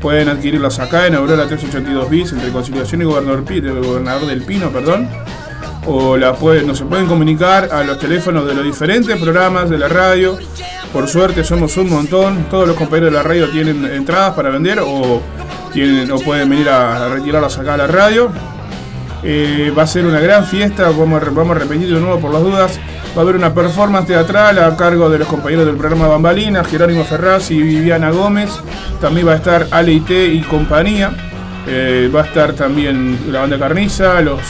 Pueden 0.00 0.28
adquirirlas 0.28 0.78
acá 0.78 1.08
en 1.08 1.16
Aurora 1.16 1.46
382 1.46 2.10
bis 2.10 2.32
entre 2.32 2.50
Conciliación 2.50 3.02
y 3.02 3.04
Gobernador, 3.04 3.44
Gobernador 3.44 4.26
del 4.26 4.42
Pino, 4.42 4.70
perdón. 4.70 5.08
O 5.86 6.16
la 6.16 6.34
pueden, 6.34 6.66
nos 6.68 6.78
se 6.78 6.84
pueden 6.84 7.06
comunicar 7.06 7.68
a 7.72 7.82
los 7.82 7.98
teléfonos 7.98 8.46
de 8.46 8.54
los 8.54 8.64
diferentes 8.64 9.16
programas 9.20 9.70
de 9.70 9.78
la 9.78 9.88
radio. 9.88 10.38
Por 10.92 11.08
suerte 11.08 11.42
somos 11.42 11.76
un 11.76 11.90
montón. 11.90 12.44
Todos 12.48 12.68
los 12.68 12.76
compañeros 12.76 13.12
de 13.12 13.16
la 13.16 13.22
radio 13.24 13.50
tienen 13.50 13.84
entradas 13.84 14.34
para 14.34 14.50
vender 14.50 14.80
o 14.80 15.20
tienen 15.76 16.10
o 16.10 16.18
pueden 16.18 16.48
venir 16.48 16.70
a, 16.70 17.04
a 17.04 17.08
retirarlas 17.10 17.58
acá 17.58 17.74
a 17.74 17.76
la 17.76 17.86
radio. 17.86 18.30
Eh, 19.22 19.70
va 19.76 19.82
a 19.82 19.86
ser 19.86 20.06
una 20.06 20.20
gran 20.20 20.46
fiesta, 20.46 20.84
vamos 20.88 21.22
a, 21.22 21.28
vamos 21.28 21.54
a 21.54 21.64
de 21.66 21.86
nuevo 21.86 22.18
por 22.18 22.32
las 22.32 22.42
dudas. 22.42 22.80
Va 23.14 23.18
a 23.18 23.20
haber 23.20 23.36
una 23.36 23.52
performance 23.52 24.06
teatral 24.06 24.58
a 24.58 24.74
cargo 24.74 25.10
de 25.10 25.18
los 25.18 25.28
compañeros 25.28 25.66
del 25.66 25.76
programa 25.76 26.08
Bambalinas, 26.08 26.66
Jerónimo 26.66 27.04
Ferraz 27.04 27.50
y 27.50 27.60
Viviana 27.60 28.10
Gómez. 28.10 28.50
También 29.02 29.28
va 29.28 29.32
a 29.32 29.36
estar 29.36 29.66
Ale 29.70 29.92
y 29.92 30.00
T 30.00 30.28
y 30.28 30.40
compañía. 30.40 31.12
Eh, 31.66 32.10
va 32.14 32.22
a 32.22 32.24
estar 32.24 32.54
también 32.54 33.18
la 33.30 33.40
banda 33.40 33.58
Carniza, 33.58 34.18
los 34.22 34.40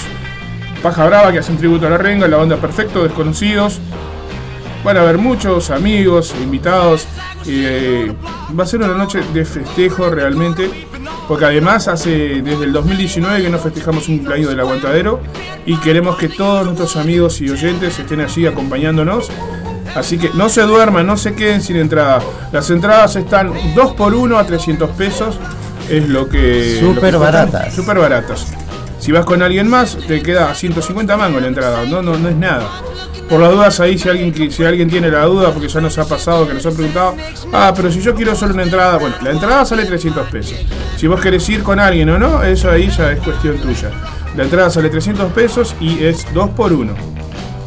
Paja 0.80 1.06
Brava 1.06 1.32
que 1.32 1.40
hacen 1.40 1.56
tributo 1.56 1.88
a 1.88 1.90
la 1.90 1.98
renga, 1.98 2.28
la 2.28 2.36
banda 2.36 2.56
Perfecto, 2.56 3.02
Desconocidos. 3.02 3.80
Van 4.84 4.96
a 4.96 5.00
haber 5.00 5.18
muchos 5.18 5.70
amigos, 5.70 6.32
invitados. 6.40 7.08
eh, 7.48 8.12
va 8.56 8.62
a 8.62 8.66
ser 8.66 8.80
una 8.80 8.94
noche 8.94 9.20
de 9.34 9.44
festejo 9.44 10.08
realmente. 10.08 10.85
Porque 11.28 11.44
además 11.44 11.88
hace 11.88 12.42
desde 12.42 12.64
el 12.64 12.72
2019 12.72 13.42
que 13.42 13.50
no 13.50 13.58
festejamos 13.58 14.08
un 14.08 14.18
cumpleaños 14.18 14.50
del 14.50 14.60
aguantadero. 14.60 15.20
Y 15.64 15.76
queremos 15.78 16.16
que 16.16 16.28
todos 16.28 16.64
nuestros 16.64 16.96
amigos 16.96 17.40
y 17.40 17.50
oyentes 17.50 17.98
estén 17.98 18.20
allí 18.20 18.46
acompañándonos. 18.46 19.30
Así 19.94 20.18
que 20.18 20.30
no 20.34 20.48
se 20.48 20.62
duerman, 20.62 21.06
no 21.06 21.16
se 21.16 21.34
queden 21.34 21.62
sin 21.62 21.76
entrada. 21.76 22.20
Las 22.52 22.68
entradas 22.70 23.16
están 23.16 23.52
2 23.74 23.92
por 23.94 24.14
1 24.14 24.38
a 24.38 24.44
300 24.44 24.90
pesos. 24.90 25.38
Es 25.88 26.08
lo 26.08 26.28
que... 26.28 26.78
Súper 26.80 27.16
baratas. 27.16 27.74
Súper 27.74 27.98
baratas. 27.98 28.46
Si 29.06 29.12
vas 29.12 29.24
con 29.24 29.40
alguien 29.40 29.68
más, 29.68 29.96
te 30.08 30.20
queda 30.20 30.52
150 30.52 31.16
mangos 31.16 31.40
la 31.40 31.46
entrada. 31.46 31.84
No, 31.86 32.02
no, 32.02 32.18
no 32.18 32.28
es 32.28 32.34
nada. 32.34 32.68
Por 33.30 33.38
las 33.38 33.52
dudas 33.52 33.78
ahí, 33.78 33.96
si 33.96 34.08
alguien, 34.08 34.50
si 34.50 34.64
alguien 34.64 34.90
tiene 34.90 35.08
la 35.12 35.22
duda, 35.26 35.52
porque 35.52 35.68
ya 35.68 35.80
nos 35.80 35.96
ha 35.98 36.08
pasado 36.08 36.44
que 36.44 36.54
nos 36.54 36.66
han 36.66 36.74
preguntado, 36.74 37.14
ah, 37.52 37.72
pero 37.76 37.88
si 37.92 38.00
yo 38.00 38.16
quiero 38.16 38.34
solo 38.34 38.54
una 38.54 38.64
entrada, 38.64 38.98
bueno, 38.98 39.14
la 39.22 39.30
entrada 39.30 39.64
sale 39.64 39.84
300 39.84 40.28
pesos. 40.28 40.58
Si 40.96 41.06
vos 41.06 41.20
querés 41.20 41.48
ir 41.48 41.62
con 41.62 41.78
alguien 41.78 42.10
o 42.10 42.18
no, 42.18 42.42
eso 42.42 42.68
ahí 42.68 42.90
ya 42.90 43.12
es 43.12 43.20
cuestión 43.20 43.58
tuya. 43.58 43.92
La 44.36 44.42
entrada 44.42 44.70
sale 44.70 44.90
300 44.90 45.30
pesos 45.32 45.76
y 45.78 46.02
es 46.02 46.26
2 46.34 46.50
por 46.50 46.72
1 46.72 47.15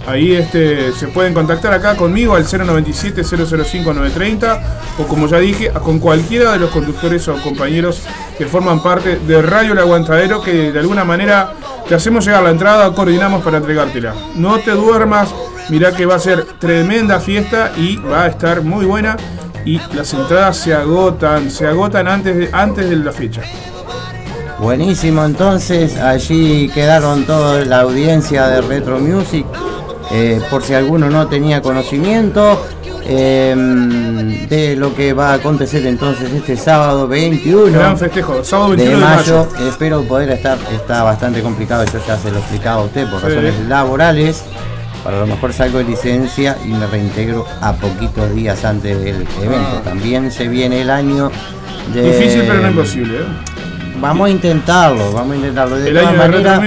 Ahí 0.09 0.33
este, 0.33 0.91
se 0.93 1.07
pueden 1.07 1.35
contactar 1.35 1.71
acá 1.71 1.95
conmigo 1.95 2.35
al 2.35 2.43
097-005-930 2.43 4.59
o 4.97 5.03
como 5.03 5.27
ya 5.27 5.37
dije, 5.37 5.69
con 5.83 5.99
cualquiera 5.99 6.53
de 6.53 6.57
los 6.57 6.71
conductores 6.71 7.27
o 7.27 7.35
compañeros 7.43 8.01
que 8.35 8.47
forman 8.47 8.81
parte 8.81 9.19
de 9.19 9.39
Radio 9.43 9.73
El 9.73 9.79
Aguantadero 9.79 10.41
que 10.41 10.71
de 10.71 10.79
alguna 10.79 11.05
manera 11.05 11.53
te 11.87 11.93
hacemos 11.93 12.25
llegar 12.25 12.41
la 12.41 12.49
entrada, 12.49 12.91
coordinamos 12.91 13.43
para 13.43 13.57
entregártela. 13.57 14.15
No 14.33 14.57
te 14.57 14.71
duermas, 14.71 15.29
mirá 15.69 15.91
que 15.91 16.07
va 16.07 16.15
a 16.15 16.19
ser 16.19 16.43
tremenda 16.57 17.19
fiesta 17.19 17.71
y 17.77 17.97
va 17.97 18.23
a 18.23 18.27
estar 18.29 18.63
muy 18.63 18.85
buena 18.85 19.15
y 19.63 19.79
las 19.93 20.11
entradas 20.15 20.57
se 20.57 20.73
agotan, 20.73 21.51
se 21.51 21.67
agotan 21.67 22.07
antes 22.07 22.35
de, 22.35 22.49
antes 22.51 22.89
de 22.89 22.95
la 22.95 23.11
fecha. 23.11 23.43
Buenísimo, 24.59 25.23
entonces 25.23 25.97
allí 25.97 26.67
quedaron 26.69 27.25
toda 27.25 27.63
la 27.63 27.81
audiencia 27.81 28.47
de 28.47 28.61
Retro 28.61 28.99
Music. 28.99 29.45
Eh, 30.11 30.41
por 30.49 30.63
si 30.63 30.73
alguno 30.73 31.09
no 31.09 31.27
tenía 31.27 31.61
conocimiento 31.61 32.65
eh, 33.05 33.55
de 34.49 34.75
lo 34.75 34.93
que 34.95 35.13
va 35.13 35.31
a 35.31 35.33
acontecer 35.35 35.85
entonces 35.85 36.31
este 36.31 36.55
sábado 36.57 37.07
21 37.07 37.71
Gran 37.71 37.97
festejo, 37.97 38.43
sábado 38.43 38.71
de 38.71 38.77
21 38.77 38.99
de 38.99 39.05
mayo. 39.15 39.47
mayo. 39.53 39.69
Espero 39.69 40.03
poder 40.03 40.29
estar, 40.31 40.57
está 40.73 41.03
bastante 41.03 41.41
complicado, 41.41 41.85
yo 41.85 41.99
ya 42.07 42.17
se 42.17 42.31
lo 42.31 42.39
explicaba 42.39 42.81
a 42.81 42.85
usted 42.85 43.09
por 43.09 43.19
Sí. 43.21 43.27
razones 43.27 43.53
laborales. 43.67 44.43
Para 45.03 45.17
lo 45.21 45.27
mejor 45.27 45.53
salgo 45.53 45.77
de 45.77 45.85
licencia 45.85 46.57
y 46.65 46.69
me 46.69 46.85
reintegro 46.85 47.45
a 47.61 47.71
poquitos 47.73 48.35
días 48.35 48.65
antes 48.65 49.01
del 49.01 49.25
evento. 49.41 49.65
Ah. 49.77 49.81
También 49.85 50.29
se 50.29 50.49
viene 50.49 50.81
el 50.81 50.89
año 50.89 51.31
de... 51.93 52.01
Difícil 52.17 52.43
pero 52.45 52.61
no 52.61 52.67
imposible. 52.67 53.19
¿eh? 53.19 53.23
Vamos 53.99 54.27
a 54.27 54.29
intentarlo, 54.31 55.11
vamos 55.11 55.33
a 55.33 55.35
intentarlo. 55.35 55.75
De 55.77 55.89
todas 56.01 56.15
maneras, 56.17 56.59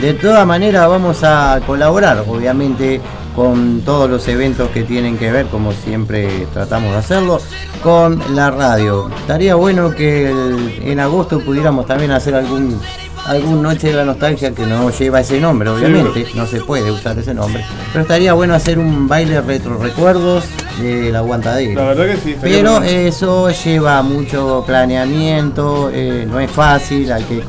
de 0.00 0.14
todas 0.14 0.46
maneras 0.46 0.88
vamos 0.88 1.24
a 1.24 1.60
colaborar, 1.66 2.24
obviamente, 2.26 3.00
con 3.36 3.80
todos 3.80 4.10
los 4.10 4.26
eventos 4.28 4.68
que 4.70 4.82
tienen 4.82 5.16
que 5.16 5.30
ver, 5.32 5.46
como 5.46 5.72
siempre 5.72 6.46
tratamos 6.52 6.92
de 6.92 6.98
hacerlo, 6.98 7.38
con 7.82 8.20
la 8.34 8.50
radio. 8.50 9.08
Estaría 9.20 9.54
bueno 9.54 9.90
que 9.90 10.30
el- 10.30 10.80
en 10.84 11.00
agosto 11.00 11.40
pudiéramos 11.40 11.86
también 11.86 12.10
hacer 12.10 12.34
algún 12.34 12.78
algún 13.26 13.62
Noche 13.62 13.88
de 13.88 13.94
la 13.94 14.04
Nostalgia 14.04 14.52
que 14.52 14.66
no 14.66 14.90
lleva 14.90 15.20
ese 15.20 15.40
nombre, 15.40 15.70
obviamente, 15.70 16.26
no 16.34 16.46
se 16.46 16.60
puede 16.60 16.90
usar 16.90 17.18
ese 17.18 17.34
nombre, 17.34 17.64
pero 17.92 18.02
estaría 18.02 18.32
bueno 18.32 18.54
hacer 18.54 18.78
un 18.78 19.08
baile 19.08 19.40
retro 19.40 19.78
recuerdos 19.78 20.44
del 20.80 21.14
aguantadero. 21.14 21.80
La 21.80 21.88
verdad 21.88 22.06
que 22.06 22.16
sí. 22.16 22.36
Pero 22.40 22.80
bueno. 22.80 22.86
eso 22.86 23.50
lleva 23.50 24.02
mucho 24.02 24.64
planeamiento, 24.66 25.90
eh, 25.92 26.26
no 26.28 26.40
es 26.40 26.50
fácil, 26.50 27.12
hay 27.12 27.22
que 27.24 27.42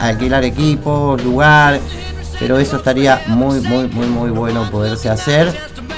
alquilar 0.00 0.44
equipos, 0.44 1.22
lugar, 1.24 1.80
pero 2.38 2.58
eso 2.58 2.76
estaría 2.76 3.22
muy, 3.28 3.60
muy, 3.60 3.88
muy, 3.88 4.06
muy 4.06 4.30
bueno 4.30 4.70
poderse 4.70 5.08
hacer, 5.08 5.52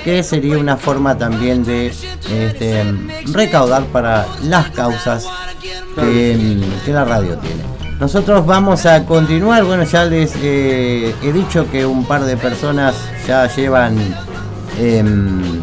que 0.05 0.23
sería 0.23 0.59
una 0.59 0.77
forma 0.77 1.19
también 1.19 1.65
de 1.65 1.89
este, 2.31 2.85
recaudar 3.33 3.85
para 3.87 4.27
las 4.45 4.71
causas 4.71 5.27
que, 5.97 6.61
que 6.85 6.93
la 6.93 7.05
radio 7.05 7.37
tiene. 7.39 7.78
Nosotros 8.01 8.47
vamos 8.47 8.87
a 8.87 9.05
continuar, 9.05 9.65
bueno, 9.65 9.83
ya 9.85 10.05
les 10.05 10.33
eh, 10.37 11.15
he 11.23 11.33
dicho 11.33 11.69
que 11.71 11.85
un 11.85 12.05
par 12.05 12.25
de 12.25 12.37
personas 12.37 12.95
ya 13.27 13.47
llevan... 13.55 13.97
em, 14.79 15.63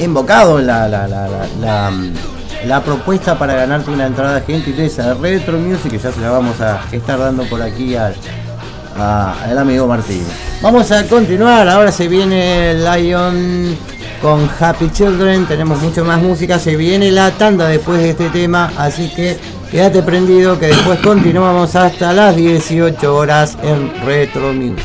invocado 0.00 0.60
la, 0.60 0.88
la, 0.88 1.08
la, 1.08 1.92
la, 2.66 2.82
propuesta 2.82 3.38
para 3.38 3.54
ganarte 3.54 3.90
una 3.90 4.06
entrada 4.06 4.40
gentileza 4.40 5.14
de 5.14 5.14
Retro 5.14 5.58
Music, 5.58 5.90
que 5.90 5.98
ya 5.98 6.12
se 6.12 6.20
la 6.20 6.30
vamos 6.30 6.60
a 6.60 6.80
estar 6.92 7.18
dando 7.18 7.44
por 7.44 7.60
aquí 7.62 7.96
al, 7.96 8.14
al 8.96 9.58
amigo 9.58 9.86
Martín. 9.86 10.24
Vamos 10.62 10.90
a 10.92 11.04
continuar, 11.04 11.68
ahora 11.68 11.92
se 11.92 12.08
viene 12.08 12.74
Lion 12.74 13.76
con 14.22 14.48
Happy 14.58 14.90
Children, 14.90 15.46
tenemos 15.46 15.80
mucho 15.80 16.04
más 16.04 16.20
música, 16.20 16.58
se 16.58 16.76
viene 16.76 17.10
la 17.10 17.30
tanda 17.32 17.66
después 17.66 17.98
de 18.00 18.10
este 18.10 18.30
tema, 18.30 18.72
así 18.76 19.08
que 19.14 19.38
quédate 19.70 20.02
prendido 20.02 20.58
que 20.58 20.66
después 20.66 20.98
continuamos 21.00 21.76
hasta 21.76 22.12
las 22.12 22.36
18 22.36 23.14
horas 23.14 23.56
en 23.62 23.92
Retro 24.04 24.52
Music. 24.52 24.84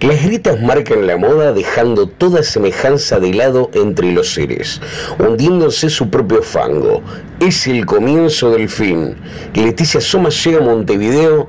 Las 0.00 0.22
grietas 0.24 0.60
marcan 0.60 1.08
la 1.08 1.16
moda 1.16 1.52
dejando 1.52 2.06
toda 2.06 2.44
semejanza 2.44 3.18
de 3.18 3.34
lado 3.34 3.68
entre 3.74 4.12
los 4.12 4.32
seres, 4.32 4.80
hundiéndose 5.18 5.90
su 5.90 6.08
propio 6.08 6.40
fango. 6.40 7.02
Es 7.40 7.66
el 7.66 7.84
comienzo 7.84 8.52
del 8.52 8.68
fin. 8.68 9.16
Leticia 9.54 10.00
Soma 10.00 10.28
llega 10.28 10.58
a 10.58 10.62
Montevideo 10.62 11.48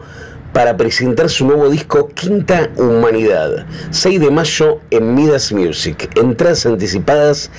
para 0.52 0.76
presentar 0.76 1.30
su 1.30 1.46
nuevo 1.46 1.70
disco 1.70 2.08
Quinta 2.16 2.72
Humanidad, 2.76 3.68
6 3.92 4.20
de 4.20 4.32
mayo 4.32 4.80
en 4.90 5.14
Midas 5.14 5.52
Music. 5.52 6.10
Entradas 6.16 6.66
anticipadas 6.66 7.52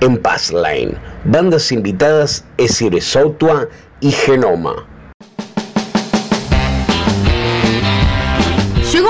en 0.00 0.16
Passline. 0.16 0.94
Bandas 1.26 1.70
invitadas 1.72 2.46
Esire 2.56 3.02
Sautua 3.02 3.68
y 4.00 4.12
Genoma. 4.12 4.86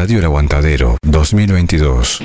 Radio 0.00 0.18
El 0.18 0.24
Aguantadero 0.24 0.96
2022. 1.02 2.22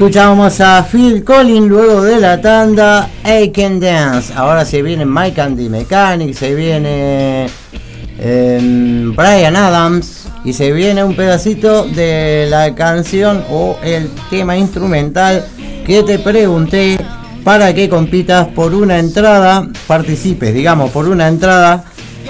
Escuchamos 0.00 0.58
a 0.62 0.82
Phil 0.82 1.22
Collins 1.22 1.68
luego 1.68 2.00
de 2.00 2.18
la 2.18 2.40
tanda 2.40 3.10
I 3.22 3.50
Can 3.50 3.78
Dance. 3.78 4.32
Ahora 4.34 4.64
se 4.64 4.80
viene 4.80 5.04
Mike 5.04 5.38
and 5.38 5.58
the 5.58 5.68
Mechanic, 5.68 6.32
se 6.32 6.54
viene 6.54 7.50
em, 8.18 9.14
Brian 9.14 9.56
Adams 9.56 10.26
y 10.42 10.54
se 10.54 10.72
viene 10.72 11.04
un 11.04 11.14
pedacito 11.14 11.84
de 11.84 12.46
la 12.48 12.74
canción 12.74 13.44
o 13.50 13.76
el 13.84 14.08
tema 14.30 14.56
instrumental 14.56 15.44
que 15.84 16.02
te 16.02 16.18
pregunté 16.18 16.98
para 17.44 17.74
que 17.74 17.90
compitas 17.90 18.48
por 18.48 18.74
una 18.74 18.98
entrada, 18.98 19.68
participes, 19.86 20.54
digamos, 20.54 20.90
por 20.92 21.08
una 21.08 21.28
entrada 21.28 21.84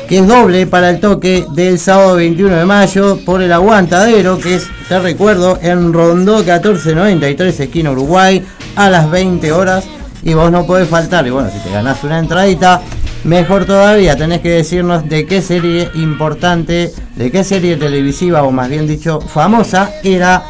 que 0.09 0.18
es 0.18 0.26
doble 0.26 0.66
para 0.66 0.90
el 0.90 0.98
toque 0.98 1.47
del 1.55 1.78
sábado 1.78 2.16
21 2.16 2.56
de 2.56 2.66
mayo 2.66 3.20
por 3.24 3.40
el 3.42 3.52
aguantadero, 3.52 4.38
que 4.40 4.56
es, 4.56 4.66
te 4.90 4.98
recuerdo, 4.98 5.56
en 5.62 5.92
Rondó 5.92 6.38
1493, 6.38 7.60
esquina 7.60 7.92
Uruguay, 7.92 8.44
a 8.74 8.90
las 8.90 9.08
20 9.08 9.52
horas. 9.52 9.84
Y 10.24 10.34
vos 10.34 10.50
no 10.50 10.66
podés 10.66 10.88
faltar. 10.88 11.24
Y 11.28 11.30
bueno, 11.30 11.48
si 11.48 11.60
te 11.60 11.70
ganás 11.70 12.02
una 12.02 12.18
entradita, 12.18 12.82
mejor 13.22 13.66
todavía, 13.66 14.16
tenés 14.16 14.40
que 14.40 14.50
decirnos 14.50 15.08
de 15.08 15.26
qué 15.26 15.42
serie 15.42 15.92
importante, 15.94 16.92
de 17.14 17.30
qué 17.30 17.44
serie 17.44 17.76
televisiva, 17.76 18.42
o 18.42 18.50
más 18.50 18.68
bien 18.68 18.88
dicho, 18.88 19.20
famosa, 19.20 19.92
era 20.02 20.42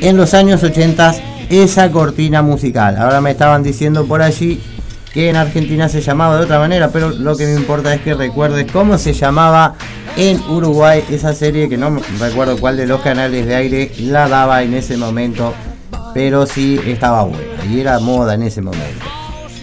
en 0.00 0.16
los 0.16 0.34
años 0.34 0.60
80 0.64 1.14
esa 1.48 1.88
cortina 1.92 2.42
musical. 2.42 2.96
Ahora 2.96 3.20
me 3.20 3.30
estaban 3.30 3.62
diciendo 3.62 4.06
por 4.06 4.22
allí 4.22 4.60
que 5.14 5.30
en 5.30 5.36
Argentina 5.36 5.88
se 5.88 6.00
llamaba 6.00 6.36
de 6.36 6.42
otra 6.42 6.58
manera, 6.58 6.90
pero 6.92 7.10
lo 7.10 7.36
que 7.36 7.46
me 7.46 7.54
importa 7.54 7.94
es 7.94 8.00
que 8.00 8.14
recuerdes 8.14 8.66
cómo 8.72 8.98
se 8.98 9.12
llamaba 9.12 9.76
en 10.18 10.42
Uruguay 10.50 11.04
esa 11.10 11.32
serie 11.32 11.68
que 11.68 11.76
no 11.76 11.96
recuerdo 12.18 12.58
cuál 12.58 12.76
de 12.76 12.88
los 12.88 13.00
canales 13.00 13.46
de 13.46 13.54
aire 13.54 13.92
la 14.00 14.28
daba 14.28 14.64
en 14.64 14.74
ese 14.74 14.96
momento, 14.96 15.54
pero 16.12 16.44
sí 16.44 16.80
estaba 16.84 17.22
buena 17.22 17.64
y 17.70 17.80
era 17.80 18.00
moda 18.00 18.34
en 18.34 18.42
ese 18.42 18.60
momento. 18.60 19.06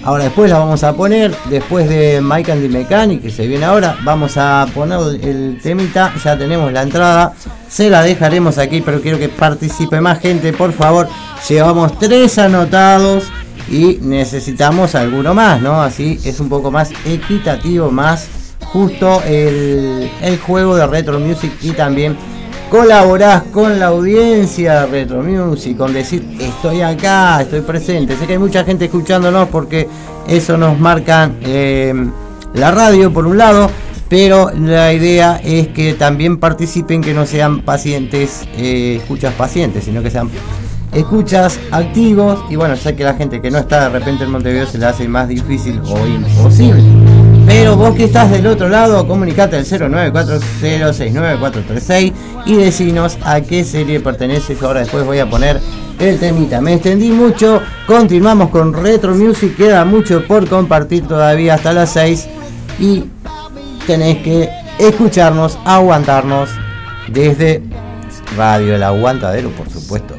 Ahora 0.06 0.24
después 0.24 0.50
la 0.50 0.60
vamos 0.60 0.84
a 0.84 0.94
poner, 0.94 1.36
después 1.50 1.90
de 1.90 2.22
Mike 2.22 2.52
and 2.54 2.62
the 2.62 2.70
Mechanic, 2.70 3.22
que 3.22 3.32
se 3.32 3.48
viene 3.48 3.66
ahora, 3.66 3.98
vamos 4.04 4.38
a 4.38 4.66
poner 4.74 5.00
el 5.22 5.60
temita, 5.62 6.14
ya 6.24 6.38
tenemos 6.38 6.72
la 6.72 6.84
entrada, 6.84 7.34
se 7.68 7.90
la 7.90 8.02
dejaremos 8.02 8.58
aquí, 8.58 8.80
pero 8.80 9.02
quiero 9.02 9.20
que 9.20 9.28
participe 9.28 10.00
más 10.00 10.20
gente, 10.20 10.54
por 10.54 10.72
favor. 10.72 11.10
Llevamos 11.50 12.00
tres 12.00 12.38
anotados 12.38 13.26
y 13.70 13.98
necesitamos 14.02 14.96
alguno 14.96 15.34
más, 15.34 15.60
¿no? 15.60 15.82
Así 15.82 16.20
es 16.24 16.40
un 16.40 16.48
poco 16.48 16.72
más 16.72 16.92
equitativo, 17.04 17.90
más 17.92 18.28
justo 18.76 19.24
el, 19.24 20.12
el 20.22 20.38
juego 20.38 20.76
de 20.76 20.86
Retro 20.86 21.18
Music 21.18 21.50
y 21.62 21.72
también 21.72 22.18
colaborás 22.70 23.44
con 23.44 23.80
la 23.80 23.86
audiencia 23.86 24.82
de 24.82 24.88
Retro 24.88 25.24
Music, 25.24 25.78
con 25.78 25.94
decir 25.94 26.28
estoy 26.42 26.82
acá, 26.82 27.42
estoy 27.42 27.62
presente. 27.62 28.18
Sé 28.18 28.28
que 28.28 28.34
hay 28.34 28.40
mucha 28.40 28.66
gente 28.66 28.84
escuchándonos 28.84 29.48
porque 29.48 29.88
eso 30.28 30.58
nos 30.58 30.78
marca 30.78 31.32
eh, 31.44 31.94
la 32.54 32.72
radio 32.72 33.14
por 33.14 33.26
un 33.28 33.38
lado, 33.38 33.72
pero 34.10 34.52
la 34.52 34.92
idea 34.92 35.40
es 35.42 35.70
que 35.70 35.94
también 35.94 36.36
participen, 36.36 37.02
que 37.02 37.14
no 37.14 37.26
sean 37.26 37.62
pacientes, 37.62 38.42
eh, 38.58 38.98
escuchas 39.02 39.34
pacientes, 39.36 39.86
sino 39.86 40.04
que 40.04 40.12
sean 40.12 40.30
escuchas 40.92 41.62
activos. 41.72 42.44
Y 42.50 42.58
bueno, 42.58 42.76
sé 42.76 42.94
que 42.94 43.06
la 43.06 43.14
gente 43.14 43.42
que 43.42 43.50
no 43.50 43.58
está 43.58 43.88
de 43.88 43.98
repente 43.98 44.26
en 44.26 44.32
Montevideo 44.32 44.66
se 44.66 44.80
le 44.80 44.86
hace 44.86 45.08
más 45.08 45.30
difícil 45.30 45.80
o 45.86 46.06
imposible. 46.06 47.05
Pero 47.46 47.76
vos 47.76 47.94
que 47.96 48.06
estás 48.06 48.32
del 48.32 48.48
otro 48.48 48.70
lado, 48.70 49.06
comunicate 49.08 49.58
al 49.58 49.66
094069436 49.66 52.14
y 52.46 52.56
decinos 52.56 53.20
a 53.24 53.42
qué 53.42 53.64
serie 53.64 54.00
perteneces. 54.00 54.64
Ahora 54.64 54.80
después 54.80 55.06
voy 55.06 55.20
a 55.20 55.30
poner 55.30 55.62
el 56.00 56.20
temita. 56.20 56.60
Me 56.62 56.74
extendí 56.74 57.12
mucho, 57.12 57.62
continuamos 57.86 58.50
con 58.50 58.74
Retro 58.74 59.14
Music, 59.16 59.56
queda 59.56 59.86
mucho 59.86 60.26
por 60.26 60.50
compartir 60.50 61.08
todavía 61.08 61.54
hasta 61.54 61.74
las 61.74 61.92
6 61.92 62.28
y 62.80 63.04
tenés 63.86 64.18
que 64.18 64.50
escucharnos, 64.80 65.60
aguantarnos 65.66 66.50
desde 67.08 67.62
Radio 68.36 68.76
El 68.76 68.84
Aguantadero, 68.84 69.50
por 69.52 69.70
supuesto. 69.70 70.16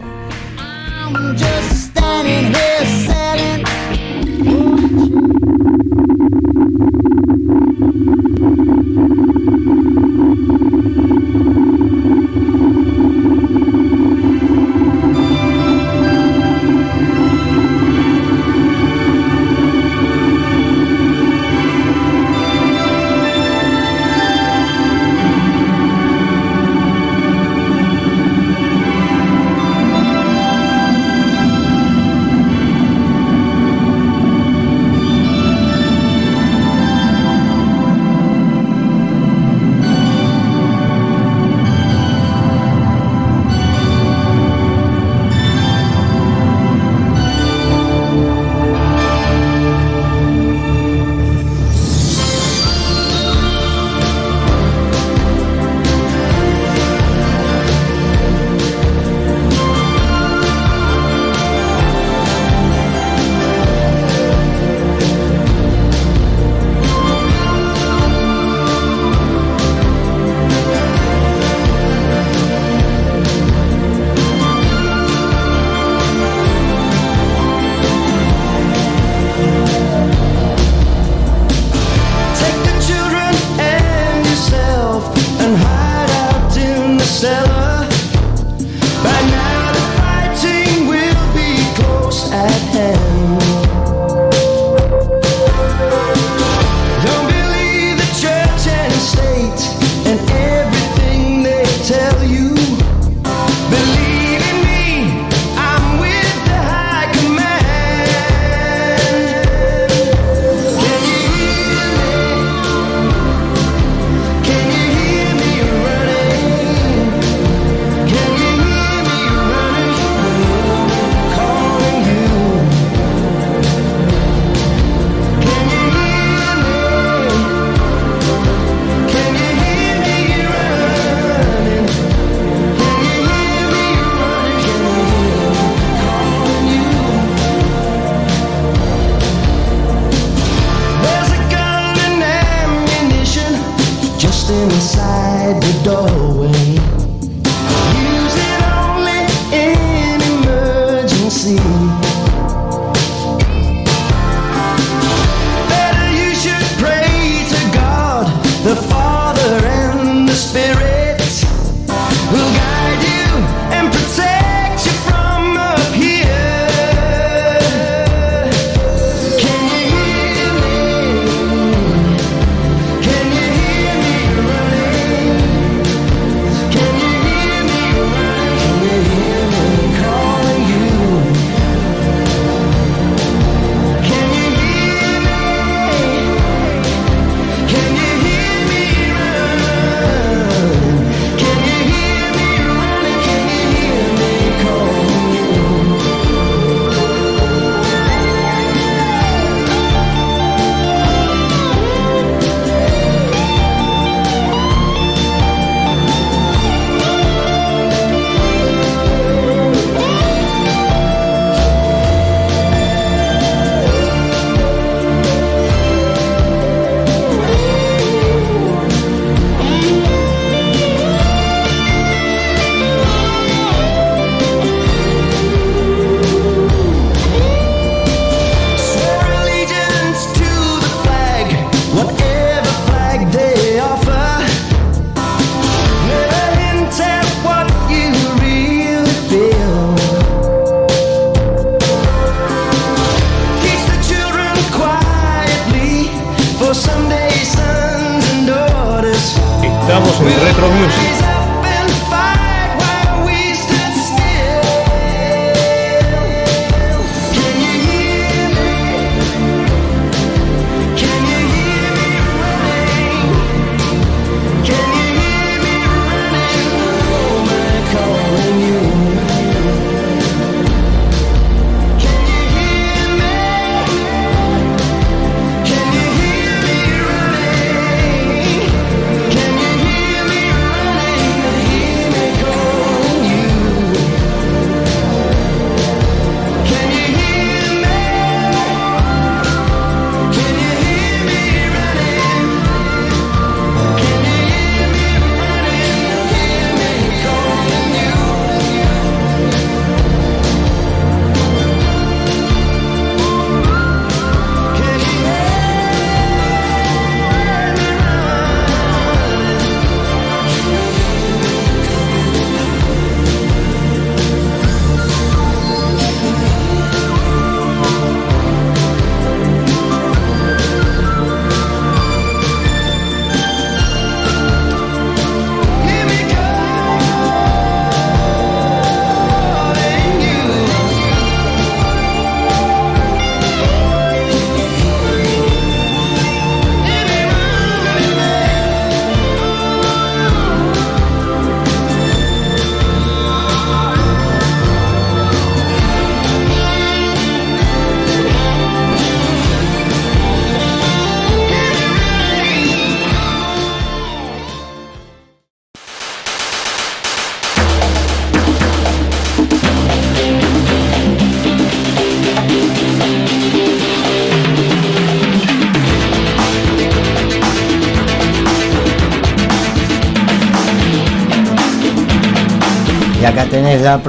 Estamos 249.87 250.21
en 250.21 250.41
Retro 250.41 250.69
Music. 250.69 251.16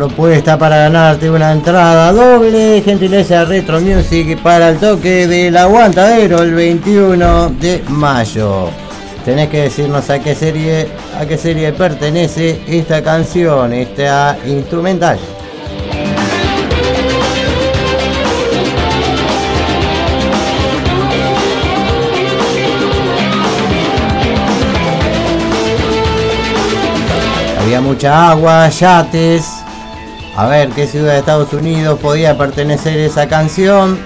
propuesta 0.08 0.58
para 0.58 0.78
ganarte 0.78 1.30
una 1.30 1.52
entrada 1.52 2.14
doble, 2.14 2.82
gentileza 2.82 3.44
Retro 3.44 3.82
Music 3.82 4.42
para 4.42 4.70
el 4.70 4.78
toque 4.78 5.28
del 5.28 5.58
aguantadero 5.58 6.44
el 6.44 6.54
21 6.54 7.50
de 7.60 7.84
mayo. 7.90 8.70
Tenés 9.26 9.50
que 9.50 9.64
decirnos 9.64 10.10
a 10.10 10.20
qué 10.20 10.34
serie, 10.34 10.88
a 11.20 11.26
qué 11.26 11.38
serie 11.38 11.74
pertenece 11.74 12.62
esta 12.68 13.04
canción, 13.04 13.74
esta 13.74 14.38
instrumental. 14.46 15.20
Había 27.60 27.82
mucha 27.82 28.30
agua, 28.32 28.70
yates, 28.70 29.57
a 30.38 30.46
ver 30.46 30.70
qué 30.70 30.86
ciudad 30.86 31.14
de 31.14 31.20
Estados 31.20 31.52
Unidos 31.52 32.00
podía 32.00 32.38
pertenecer 32.38 33.00
esa 33.00 33.28
canción, 33.28 33.98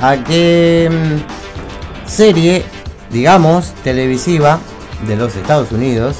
a 0.00 0.16
qué 0.24 0.90
mm, 0.90 2.08
serie, 2.08 2.64
digamos, 3.10 3.72
televisiva 3.84 4.58
de 5.06 5.14
los 5.14 5.36
Estados 5.36 5.70
Unidos. 5.70 6.16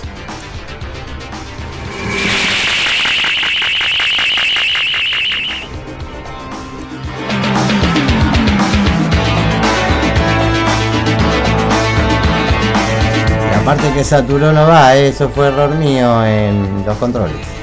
Aparte 13.60 13.93
que 13.93 14.05
saturó 14.05 14.52
no 14.52 14.68
va, 14.68 14.94
eso 14.94 15.28
fue 15.28 15.48
error 15.48 15.74
mío 15.74 16.24
en 16.24 16.85
los 16.86 16.97
controles. 16.98 17.57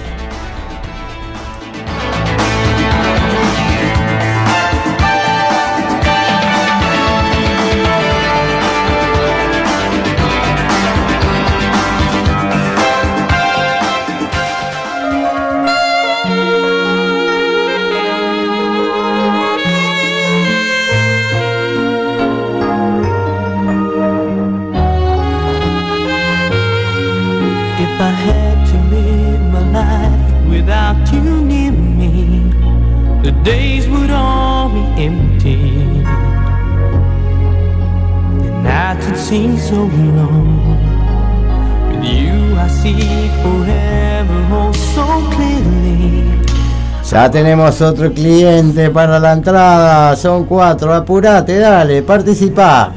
Ya 47.15 47.31
tenemos 47.31 47.79
otro 47.81 48.11
cliente 48.11 48.89
para 48.89 49.19
la 49.19 49.31
entrada, 49.31 50.17
son 50.17 50.43
cuatro, 50.43 50.93
apurate, 50.93 51.57
dale, 51.59 52.01
participa. 52.01 52.91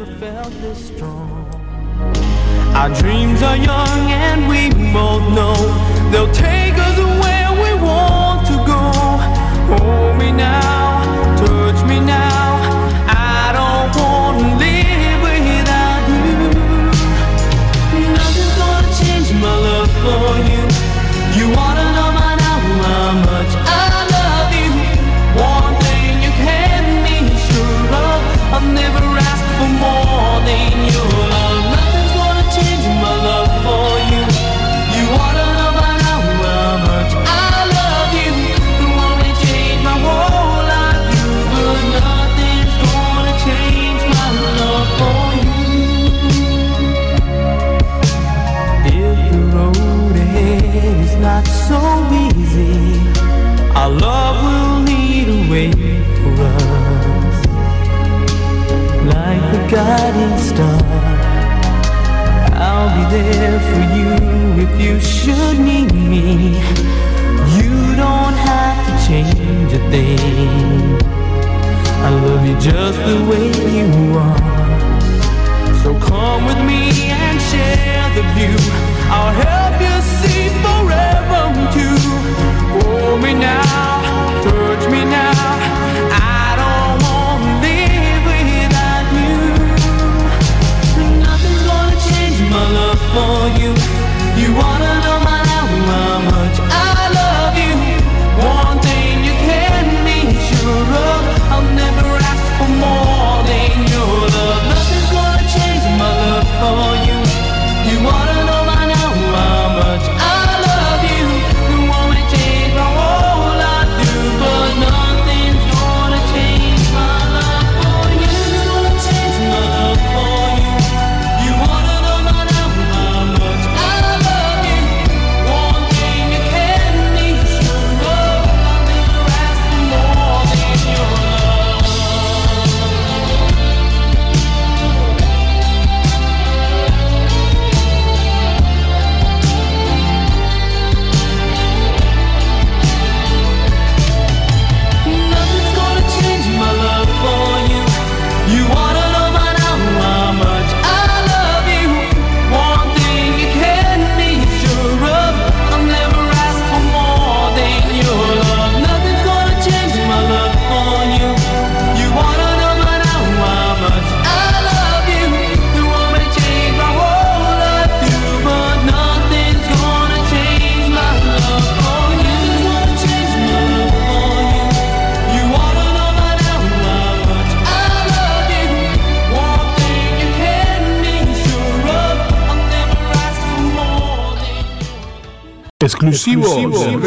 exclusivo. 186.18 186.68
exclusivo. 186.68 186.97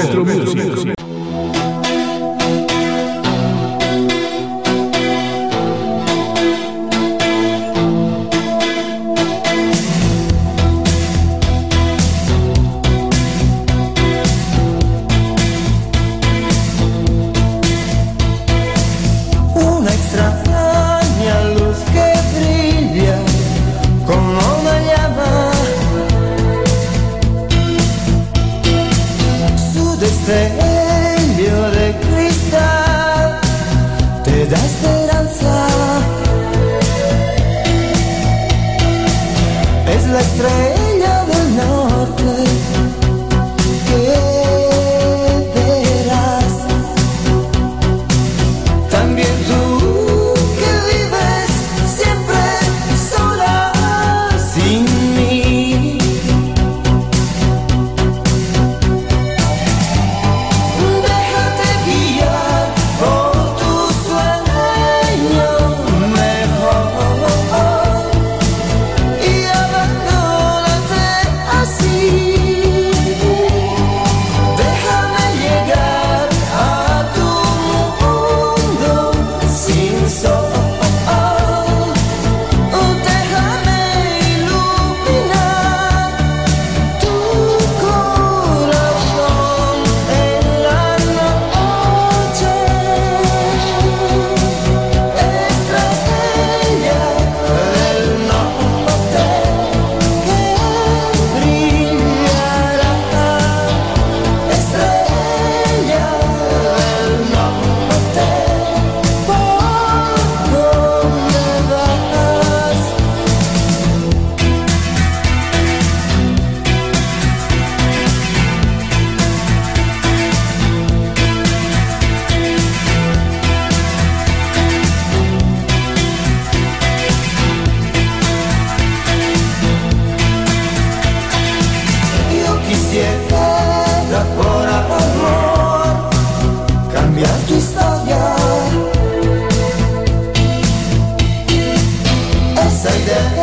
Idea 143.12 143.41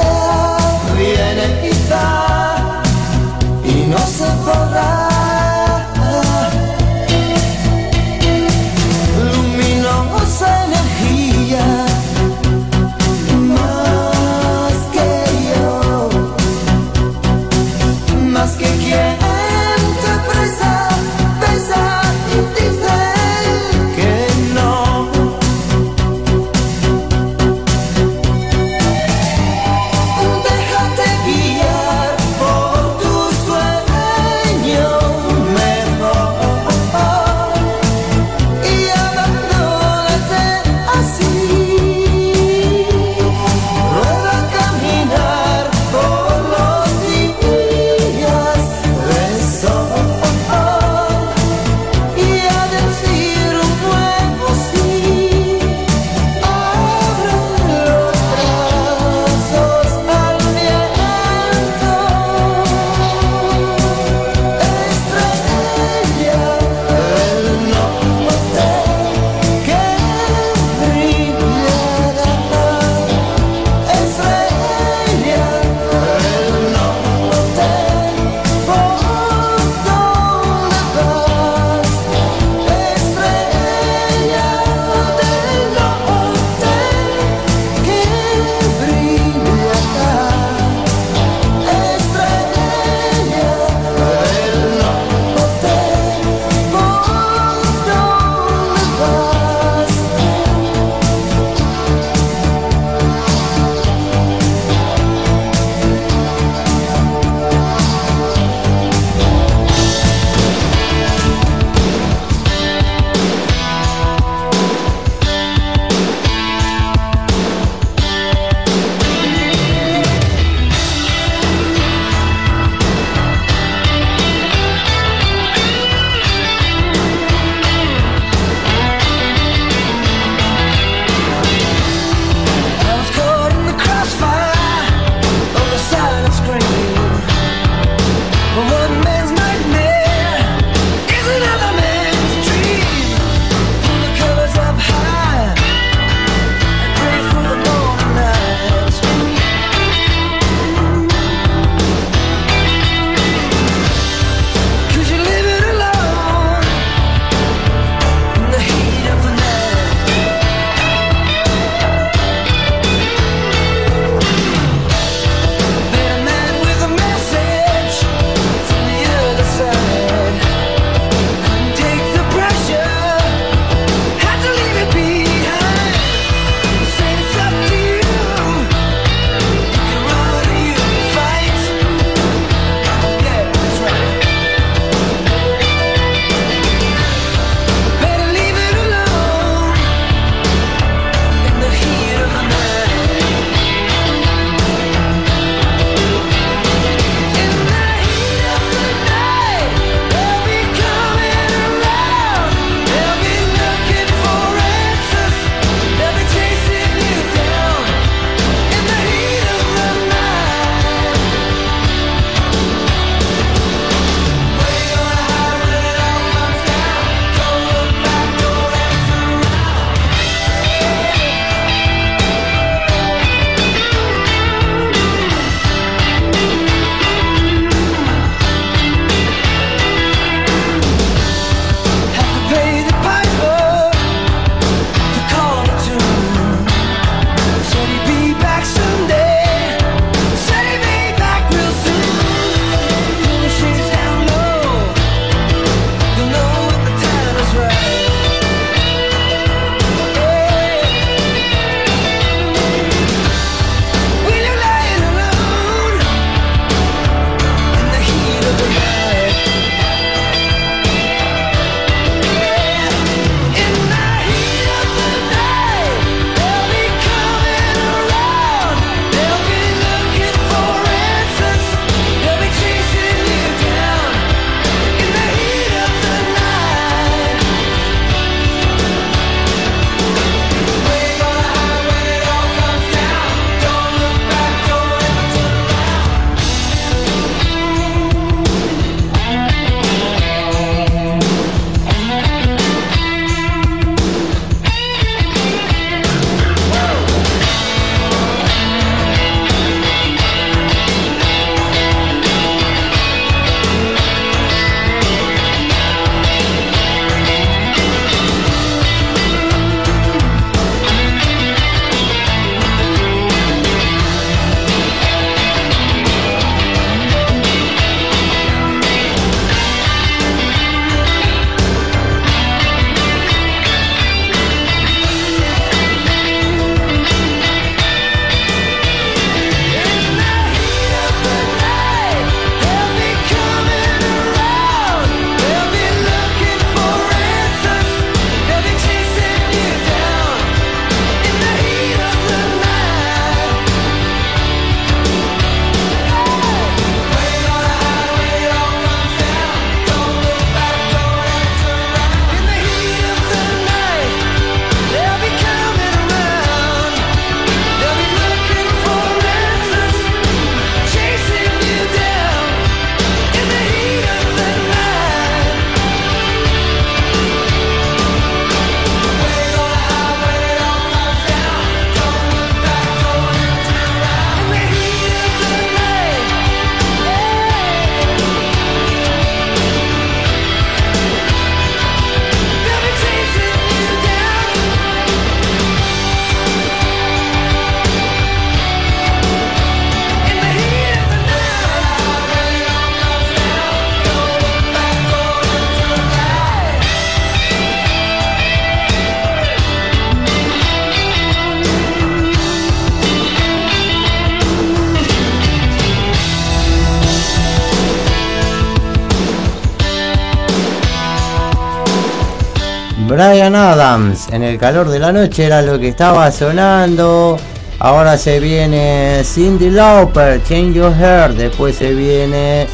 Adams, 413.73 414.29
en 414.33 414.43
el 414.43 414.57
calor 414.59 414.89
de 414.89 414.99
la 414.99 415.13
noche 415.13 415.45
era 415.45 415.61
lo 415.61 415.79
que 415.79 415.89
estaba 415.89 416.31
sonando. 416.33 417.37
Ahora 417.81 418.17
se 418.17 418.41
viene 418.41 419.21
Cindy 419.25 419.69
Lauper, 419.69 420.43
Change 420.43 420.73
Your 420.75 420.93
Hair. 420.95 421.35
Después 421.35 421.77
se 421.77 421.93
viene 421.93 422.67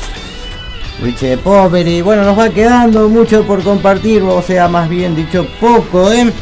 Richie 1.03 1.37
Poveri. 1.37 2.01
Bueno, 2.01 2.23
nos 2.25 2.39
va 2.39 2.49
quedando 2.49 3.09
mucho 3.09 3.43
por 3.43 3.63
compartir, 3.65 4.23
o 4.23 4.41
sea, 4.41 4.69
más 4.69 4.89
bien 4.89 5.17
dicho, 5.17 5.47
poco, 5.61 6.13
¿eh? 6.13 6.33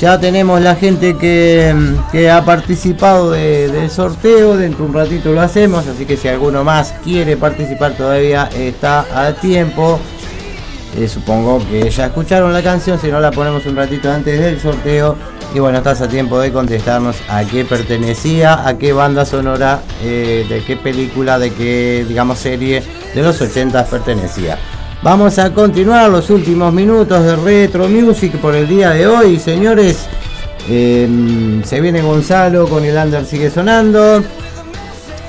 Ya 0.00 0.18
tenemos 0.18 0.60
la 0.60 0.74
gente 0.74 1.16
que, 1.16 1.72
que 2.10 2.30
ha 2.30 2.44
participado 2.44 3.30
de- 3.30 3.68
del 3.68 3.90
sorteo. 3.90 4.56
Dentro 4.56 4.84
de 4.84 4.90
un 4.90 4.94
ratito 4.96 5.30
lo 5.30 5.40
hacemos. 5.40 5.86
Así 5.86 6.04
que 6.04 6.16
si 6.16 6.26
alguno 6.26 6.64
más 6.64 6.94
quiere 7.04 7.36
participar, 7.36 7.92
todavía 7.92 8.48
está 8.56 9.06
a 9.14 9.32
tiempo. 9.34 10.00
Eh, 10.96 11.06
supongo 11.06 11.64
que 11.70 11.88
ya 11.88 12.06
escucharon 12.06 12.52
la 12.52 12.62
canción, 12.62 12.98
si 12.98 13.08
no 13.08 13.20
la 13.20 13.30
ponemos 13.30 13.64
un 13.66 13.76
ratito 13.76 14.10
antes 14.10 14.40
del 14.40 14.60
sorteo. 14.60 15.16
Y 15.54 15.58
bueno, 15.58 15.78
estás 15.78 16.00
a 16.00 16.08
tiempo 16.08 16.38
de 16.38 16.52
contestarnos 16.52 17.16
a 17.28 17.44
qué 17.44 17.64
pertenecía, 17.64 18.66
a 18.66 18.76
qué 18.78 18.92
banda 18.92 19.24
sonora, 19.24 19.82
eh, 20.02 20.46
de 20.48 20.62
qué 20.64 20.76
película, 20.76 21.38
de 21.38 21.52
qué, 21.52 22.04
digamos, 22.08 22.38
serie 22.38 22.82
de 23.14 23.22
los 23.22 23.40
80 23.40 23.84
pertenecía. 23.86 24.58
Vamos 25.02 25.38
a 25.38 25.52
continuar 25.52 26.10
los 26.10 26.28
últimos 26.30 26.72
minutos 26.72 27.24
de 27.24 27.36
Retro 27.36 27.88
Music 27.88 28.36
por 28.38 28.54
el 28.54 28.68
día 28.68 28.90
de 28.90 29.06
hoy, 29.06 29.38
señores. 29.38 30.06
Eh, 30.68 31.62
se 31.64 31.80
viene 31.80 32.02
Gonzalo 32.02 32.68
con 32.68 32.84
el 32.84 32.96
Under 32.96 33.24
sigue 33.24 33.50
sonando. 33.50 34.22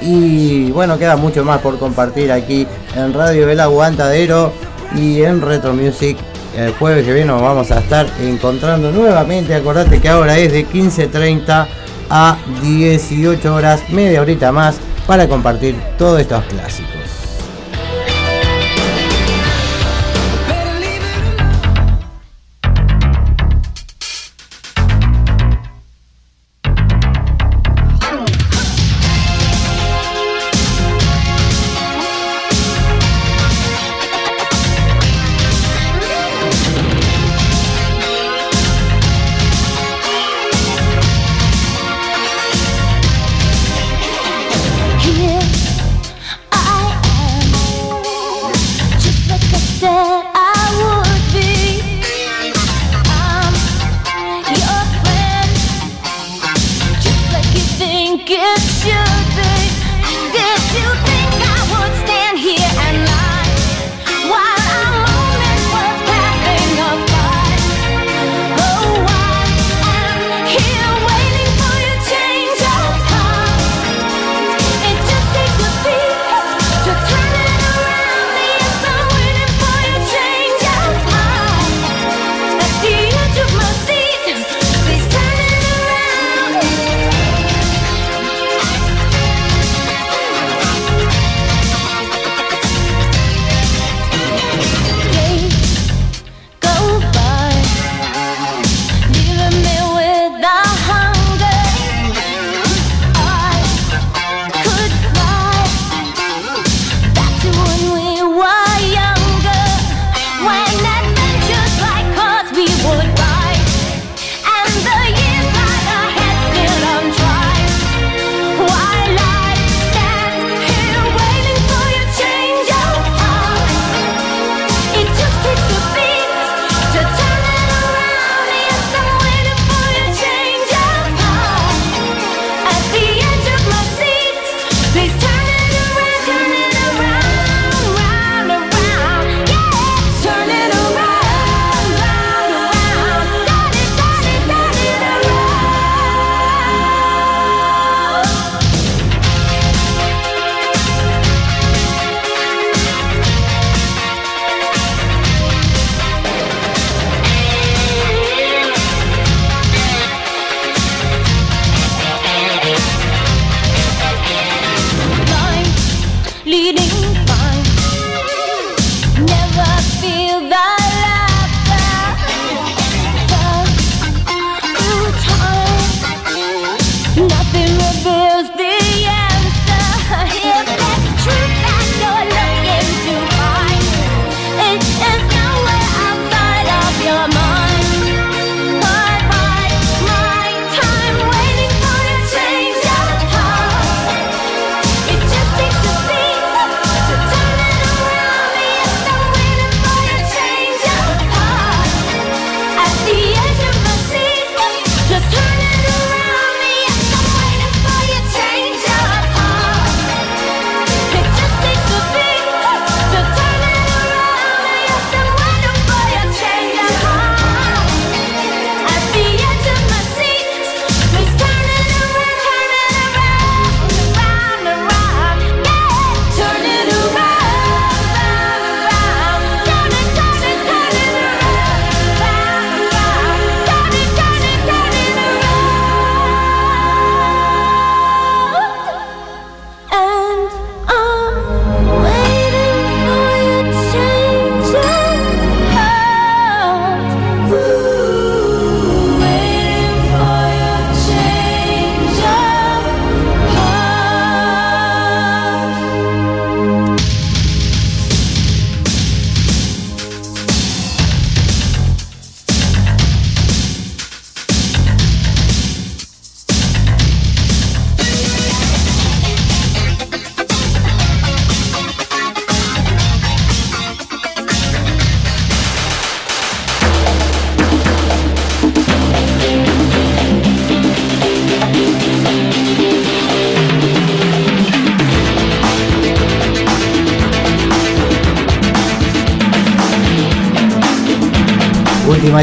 Y 0.02 0.72
bueno, 0.72 0.98
queda 0.98 1.16
mucho 1.16 1.44
más 1.46 1.62
por 1.62 1.78
compartir 1.78 2.32
aquí 2.32 2.68
en 2.96 3.14
Radio 3.14 3.48
El 3.50 3.60
Aguantadero 3.60 4.52
y 4.96 5.22
en 5.22 5.42
Retro 5.42 5.74
Music. 5.74 6.18
El 6.56 6.74
jueves 6.74 7.06
que 7.06 7.14
viene 7.14 7.28
nos 7.28 7.42
vamos 7.42 7.72
a 7.72 7.80
estar 7.80 8.08
encontrando 8.22 8.92
nuevamente. 8.92 9.56
Acordate 9.56 10.02
que 10.02 10.10
ahora 10.10 10.38
es 10.38 10.52
de 10.52 10.68
15.30 10.68 11.68
a 12.10 12.38
18 12.62 13.56
horas, 13.56 13.90
media 13.90 14.22
horita 14.22 14.52
más, 14.52 14.76
para 15.08 15.28
compartir 15.28 15.76
todos 15.98 16.20
estos 16.20 16.44
clásicos. 16.46 16.91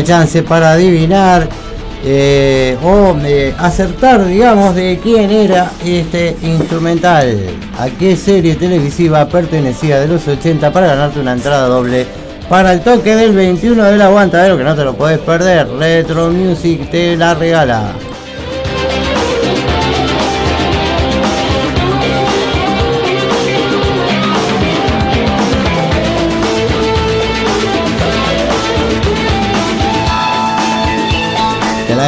Chance 0.08 0.42
para 0.42 0.72
adivinar 0.72 1.46
eh, 2.02 2.78
o 2.82 3.14
eh, 3.26 3.54
acertar, 3.58 4.24
digamos, 4.24 4.74
de 4.74 4.98
quién 5.02 5.30
era 5.30 5.70
este 5.84 6.34
instrumental. 6.42 7.36
A 7.78 7.90
qué 7.90 8.16
serie 8.16 8.54
televisiva 8.54 9.28
pertenecía 9.28 10.00
de 10.00 10.08
los 10.08 10.26
80 10.26 10.72
para 10.72 10.86
ganarte 10.86 11.20
una 11.20 11.32
entrada 11.32 11.66
doble 11.66 12.06
para 12.48 12.72
el 12.72 12.80
toque 12.80 13.14
del 13.16 13.32
21 13.32 13.84
del 13.84 14.00
aguantadero, 14.00 14.56
que 14.56 14.64
no 14.64 14.74
te 14.74 14.84
lo 14.84 14.94
puedes 14.94 15.18
perder. 15.18 15.68
Retro 15.68 16.30
Music 16.30 16.90
te 16.90 17.14
la 17.14 17.34
regala. 17.34 17.92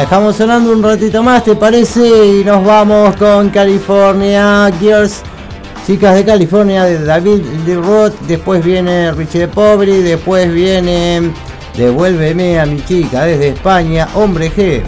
Dejamos 0.01 0.35
sonando 0.35 0.71
un 0.71 0.81
ratito 0.81 1.21
más, 1.21 1.43
¿te 1.43 1.55
parece? 1.55 2.39
Y 2.39 2.43
nos 2.43 2.65
vamos 2.65 3.15
con 3.17 3.49
California 3.49 4.71
Girls. 4.79 5.21
Chicas 5.85 6.15
de 6.15 6.25
California 6.25 6.85
de 6.85 7.03
David 7.03 7.41
Lee 7.67 7.75
Roth. 7.75 8.19
Después 8.21 8.63
viene 8.65 9.11
Richie 9.11 9.41
de 9.41 9.47
Pobre. 9.47 10.01
Después 10.01 10.51
viene 10.51 11.31
Devuélveme 11.77 12.59
a 12.59 12.65
mi 12.65 12.83
chica 12.83 13.25
desde 13.25 13.49
España. 13.49 14.07
Hombre 14.15 14.51
G. 14.51 14.81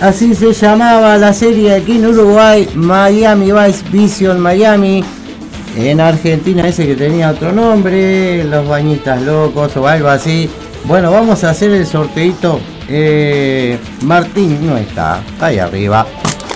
Así 0.00 0.34
se 0.34 0.52
llamaba 0.52 1.16
la 1.18 1.32
serie 1.32 1.72
aquí 1.72 1.98
en 1.98 2.06
Uruguay, 2.06 2.68
Miami 2.74 3.52
Vice 3.52 3.84
Vision 3.92 4.40
Miami. 4.40 5.04
En 5.76 6.00
Argentina 6.00 6.66
ese 6.66 6.84
que 6.84 6.96
tenía 6.96 7.30
otro 7.30 7.52
nombre, 7.52 8.42
Los 8.42 8.66
Bañistas 8.66 9.22
Locos 9.22 9.76
o 9.76 9.86
algo 9.86 10.08
así. 10.08 10.50
Bueno, 10.82 11.12
vamos 11.12 11.44
a 11.44 11.50
hacer 11.50 11.70
el 11.70 11.86
sorteito. 11.86 12.58
Eh, 12.88 13.78
Martín 14.02 14.66
no 14.66 14.76
está 14.76 15.20
ahí 15.38 15.60
arriba. 15.60 16.04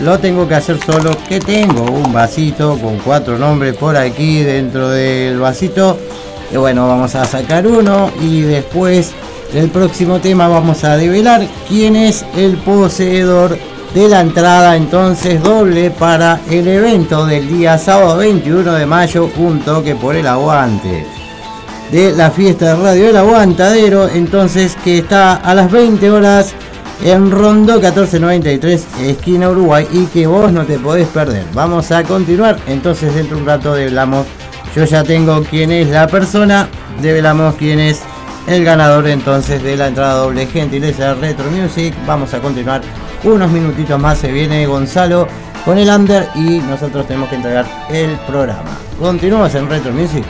Lo 0.01 0.19
tengo 0.19 0.49
que 0.49 0.57
hacer 0.57 0.79
solo, 0.85 1.17
que 1.29 1.39
tengo 1.39 1.85
un 1.93 2.13
vasito 2.13 2.77
con 2.77 2.99
cuatro 2.99 3.39
nombres 3.39 3.77
por 3.77 3.97
aquí 3.97 4.43
dentro 4.43 4.89
del 4.89 5.39
vasito. 5.39 5.97
Y 6.53 6.57
bueno, 6.57 6.89
vamos 6.89 7.15
a 7.15 7.25
sacar 7.25 7.69
uno 7.69 8.11
y 8.21 8.41
después 8.41 9.13
del 9.53 9.71
próximo 9.71 10.19
tema 10.21 10.49
vamos 10.49 10.85
a 10.85 10.97
develar 10.97 11.47
quién 11.69 11.97
es 11.97 12.25
el 12.37 12.57
poseedor 12.59 13.59
de 13.95 14.09
la 14.09 14.21
entrada 14.21 14.77
entonces 14.77 15.43
doble 15.43 15.91
para 15.91 16.41
el 16.51 16.67
evento 16.67 17.27
del 17.27 17.49
día 17.49 17.77
sábado 17.77 18.17
21 18.19 18.73
de 18.73 18.87
mayo, 18.87 19.31
un 19.37 19.61
toque 19.61 19.95
por 19.95 20.17
el 20.17 20.27
aguante 20.27 21.07
de 21.93 22.13
la 22.13 22.31
fiesta 22.31 22.75
de 22.75 22.83
radio 22.83 23.11
El 23.11 23.17
Aguantadero, 23.19 24.09
entonces 24.09 24.77
que 24.83 24.99
está 24.99 25.35
a 25.35 25.55
las 25.55 25.71
20 25.71 26.11
horas 26.11 26.55
en 27.05 27.31
Rondo 27.31 27.75
1493, 27.75 28.87
esquina 29.03 29.51
Uruguay, 29.51 29.87
y 29.93 30.07
que 30.07 30.27
vos 30.27 30.51
no 30.53 30.65
te 30.65 30.79
podés 30.79 31.07
perder. 31.09 31.45
Vamos 31.53 31.91
a 31.91 32.03
continuar, 32.03 32.59
entonces 32.67 33.15
dentro 33.15 33.37
de 33.37 33.43
un 33.43 33.47
rato 33.47 33.75
develamos, 33.75 34.27
yo 34.75 34.85
ya 34.85 35.05
tengo 35.05 35.43
quién 35.43 35.71
es 35.71 35.89
la 35.89 36.07
persona, 36.07 36.67
develamos 37.03 37.57
quién 37.57 37.79
es 37.79 38.01
el 38.47 38.65
ganador 38.65 39.07
entonces 39.09 39.63
de 39.63 39.77
la 39.77 39.89
entrada 39.89 40.15
doble 40.15 40.47
gentileza 40.47 41.15
de 41.15 41.21
Retro 41.21 41.51
Music. 41.51 41.95
Vamos 42.07 42.35
a 42.35 42.41
continuar 42.41 42.83
unos 43.25 43.51
minutitos 43.51 43.99
más, 44.01 44.19
se 44.19 44.33
viene 44.33 44.67
Gonzalo 44.67 45.29
con 45.65 45.79
el 45.79 45.89
under 45.89 46.29
y 46.35 46.59
nosotros 46.59 47.07
tenemos 47.07 47.29
que 47.29 47.37
entregar 47.37 47.67
el 47.91 48.19
programa. 48.27 48.71
Continuamos 48.99 49.55
en 49.55 49.69
Retro 49.69 49.93
Music. 49.93 50.25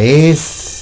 Es. 0.00 0.74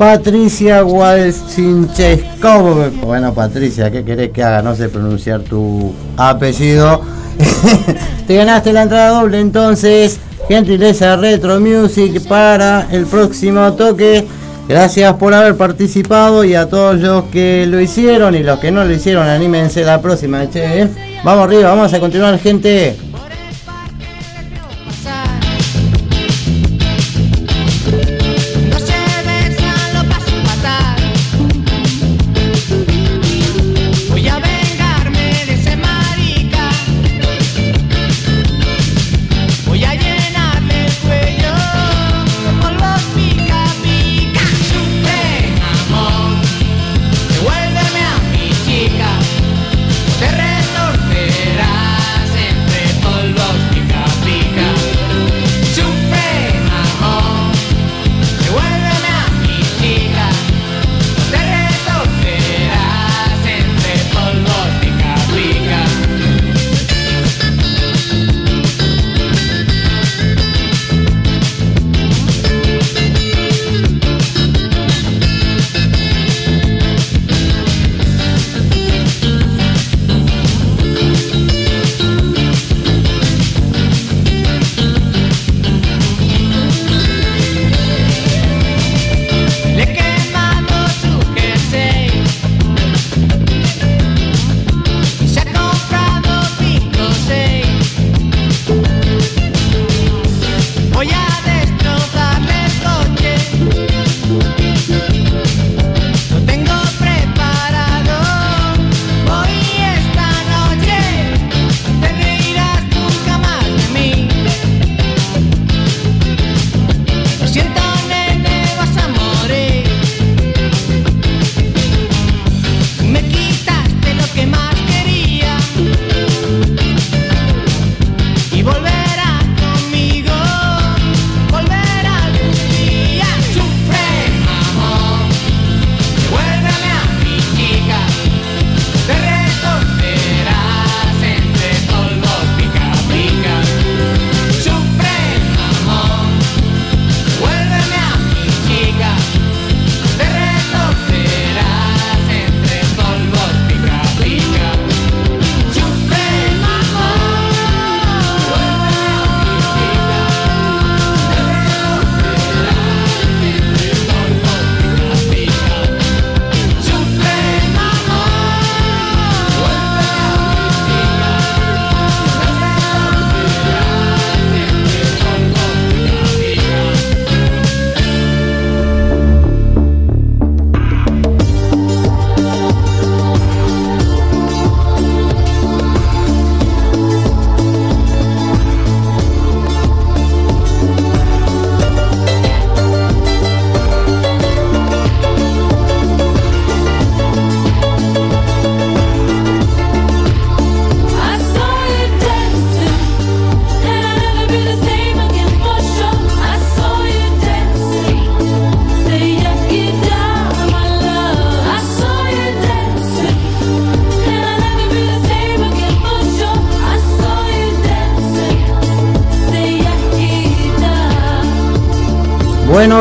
Patricia 0.00 0.82
Walsincheskov. 0.82 2.90
Bueno, 3.02 3.34
Patricia, 3.34 3.90
¿qué 3.90 4.02
querés 4.02 4.30
que 4.30 4.42
haga? 4.42 4.62
No 4.62 4.74
sé 4.74 4.88
pronunciar 4.88 5.42
tu 5.42 5.92
apellido. 6.16 7.02
Te 8.26 8.34
ganaste 8.34 8.72
la 8.72 8.84
entrada 8.84 9.20
doble, 9.20 9.40
entonces, 9.40 10.18
gentileza 10.48 11.16
Retro 11.16 11.60
Music 11.60 12.26
para 12.26 12.88
el 12.90 13.04
próximo 13.04 13.74
toque. 13.74 14.26
Gracias 14.70 15.14
por 15.14 15.34
haber 15.34 15.56
participado 15.56 16.44
y 16.44 16.54
a 16.54 16.68
todos 16.68 17.00
los 17.00 17.24
que 17.24 17.66
lo 17.66 17.80
hicieron 17.80 18.36
y 18.36 18.44
los 18.44 18.60
que 18.60 18.70
no 18.70 18.84
lo 18.84 18.92
hicieron, 18.92 19.26
anímense 19.26 19.82
la 19.82 20.00
próxima, 20.00 20.48
che. 20.48 20.86
Vamos 21.24 21.48
arriba, 21.48 21.70
vamos 21.70 21.92
a 21.92 21.98
continuar, 21.98 22.38
gente. 22.38 22.96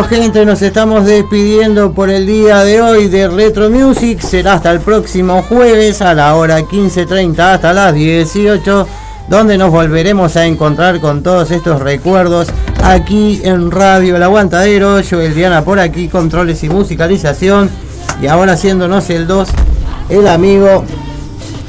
Gente, 0.09 0.43
nos 0.43 0.63
estamos 0.63 1.05
despidiendo 1.05 1.91
por 1.91 2.09
el 2.09 2.25
día 2.25 2.63
de 2.63 2.81
hoy 2.81 3.07
de 3.09 3.27
Retro 3.27 3.69
Music. 3.69 4.19
Será 4.21 4.53
hasta 4.53 4.71
el 4.71 4.79
próximo 4.79 5.43
jueves 5.43 6.01
a 6.01 6.15
la 6.15 6.35
hora 6.35 6.61
15.30 6.61 7.37
hasta 7.37 7.73
las 7.73 7.93
18, 7.93 8.87
donde 9.27 9.55
nos 9.59 9.69
volveremos 9.69 10.35
a 10.35 10.47
encontrar 10.47 10.99
con 10.99 11.21
todos 11.21 11.51
estos 11.51 11.79
recuerdos 11.79 12.47
aquí 12.83 13.39
en 13.43 13.69
Radio 13.69 14.15
El 14.15 14.23
Aguantadero. 14.23 14.99
Yo, 15.01 15.19
Diana 15.19 15.63
por 15.63 15.79
aquí, 15.79 16.07
controles 16.07 16.63
y 16.63 16.69
musicalización. 16.69 17.69
Y 18.19 18.25
ahora 18.25 18.53
haciéndonos 18.53 19.11
el 19.11 19.27
2, 19.27 19.47
el 20.09 20.27
amigo 20.27 20.85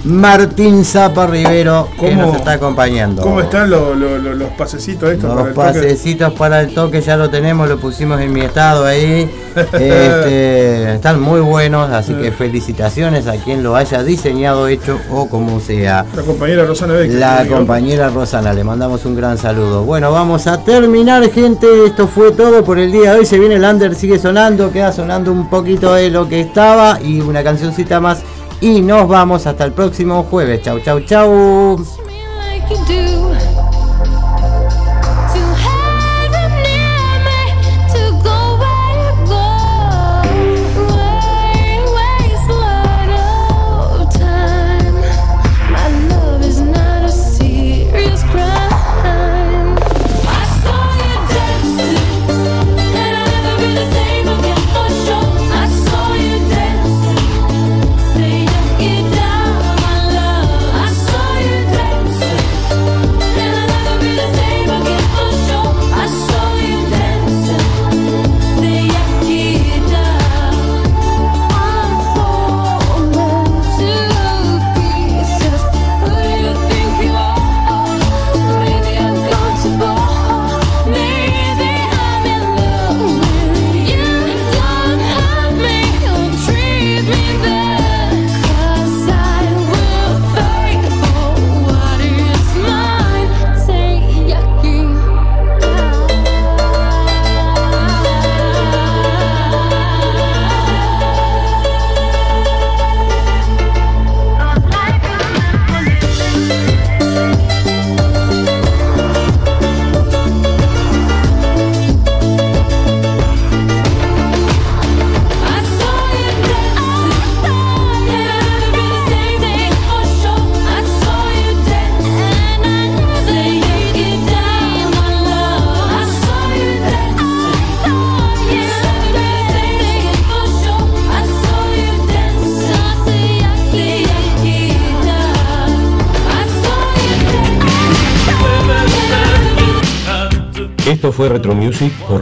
Martín 0.05 0.85
Zapa 0.85 1.27
Rivero, 1.27 1.89
que 1.99 2.11
¿Cómo- 2.11 2.23
nos 2.27 2.37
está 2.37 2.53
acompañando. 2.53 3.23
¿Cómo 3.23 3.41
están 3.41 3.69
los, 3.69 3.97
los- 3.97 4.49
pasecitos 4.57 5.13
estos? 5.13 5.29
para 5.29 5.41
Los 5.41 5.49
el 5.49 5.55
toque? 5.55 5.67
pasecitos 5.81 6.33
para 6.35 6.61
el 6.63 6.75
toque 6.75 7.01
ya 7.03 7.17
lo 7.17 7.29
tenemos, 7.31 7.69
lo 7.69 7.79
pusimos 7.79 8.21
en 8.21 8.33
mi 8.33 8.41
estado 8.41 8.85
ahí. 8.87 9.31
Este, 9.73 10.95
están 10.95 11.21
muy 11.21 11.41
buenos, 11.41 11.91
así 11.91 12.15
que 12.15 12.31
felicitaciones 12.31 13.27
a 13.27 13.33
quien 13.33 13.63
lo 13.63 13.75
haya 13.77 14.03
diseñado, 14.03 14.69
hecho 14.69 14.99
o 15.11 15.29
como 15.29 15.59
sea. 15.61 16.07
La 16.15 16.23
compañera 16.23 16.65
Rosana 16.65 16.95
Beck. 16.95 17.11
La 17.13 17.45
compañera 17.47 18.09
Rosana, 18.11 18.53
le 18.53 18.63
mandamos 18.65 19.05
un 19.05 19.17
gran 19.17 19.37
saludo. 19.39 19.83
Bueno, 19.85 20.13
vamos 20.13 20.47
a 20.47 20.59
terminar, 20.63 21.29
gente. 21.31 21.67
Esto 21.87 22.07
fue 22.07 22.31
todo 22.33 22.65
por 22.65 22.79
el 22.79 22.93
día 22.93 23.13
de 23.15 23.19
hoy. 23.21 23.27
Se 23.27 23.39
viene 23.39 23.57
el 23.57 23.65
under, 23.65 23.95
sigue 23.95 24.19
sonando, 24.19 24.71
queda 24.71 24.93
sonando 24.93 25.33
un 25.33 25.51
poquito 25.51 25.95
de 25.95 26.11
lo 26.11 26.29
que 26.29 26.41
estaba 26.41 27.01
y 27.03 27.21
una 27.21 27.43
cancioncita 27.43 28.01
más. 28.01 28.19
Y 28.61 28.83
nos 28.83 29.09
vamos 29.09 29.47
hasta 29.47 29.65
el 29.65 29.73
próximo 29.73 30.23
jueves. 30.25 30.63
Chau, 30.63 30.81
chau, 30.81 31.01
chau. 31.01 32.00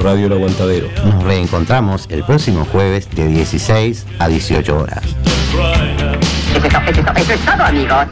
Radio 0.08 0.28
El 0.28 0.32
Aguantadero. 0.32 0.88
Nos 1.04 1.22
reencontramos 1.22 2.06
el 2.08 2.24
próximo 2.24 2.64
jueves 2.72 3.10
de 3.14 3.26
16 3.28 4.06
a 4.18 4.26
18 4.26 4.78
horas. 4.78 5.02
Eso 5.04 6.66
es, 6.66 6.72
to- 6.72 6.78
eso 6.80 7.00
es 7.00 7.04
to- 7.04 7.12
eso 7.14 7.32
es 7.34 7.40
todo, 7.44 7.62
amigos. 7.62 8.06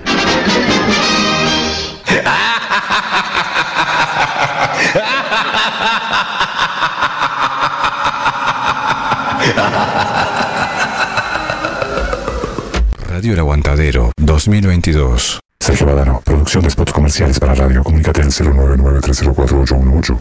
Radio 13.08 13.33
El 13.33 13.39
Aguantadero 13.39 14.10
2022. 14.18 15.41
Sergio 15.58 15.86
Badano, 15.86 16.20
producción 16.25 16.62
de 16.62 16.70
spots 16.70 16.92
comerciales 16.92 17.41
para 17.41 17.55
radio. 17.55 17.83
Comunícate 17.83 18.23
al 18.23 18.28
099 18.28 19.00
304 19.00 19.60
818. 19.62 20.18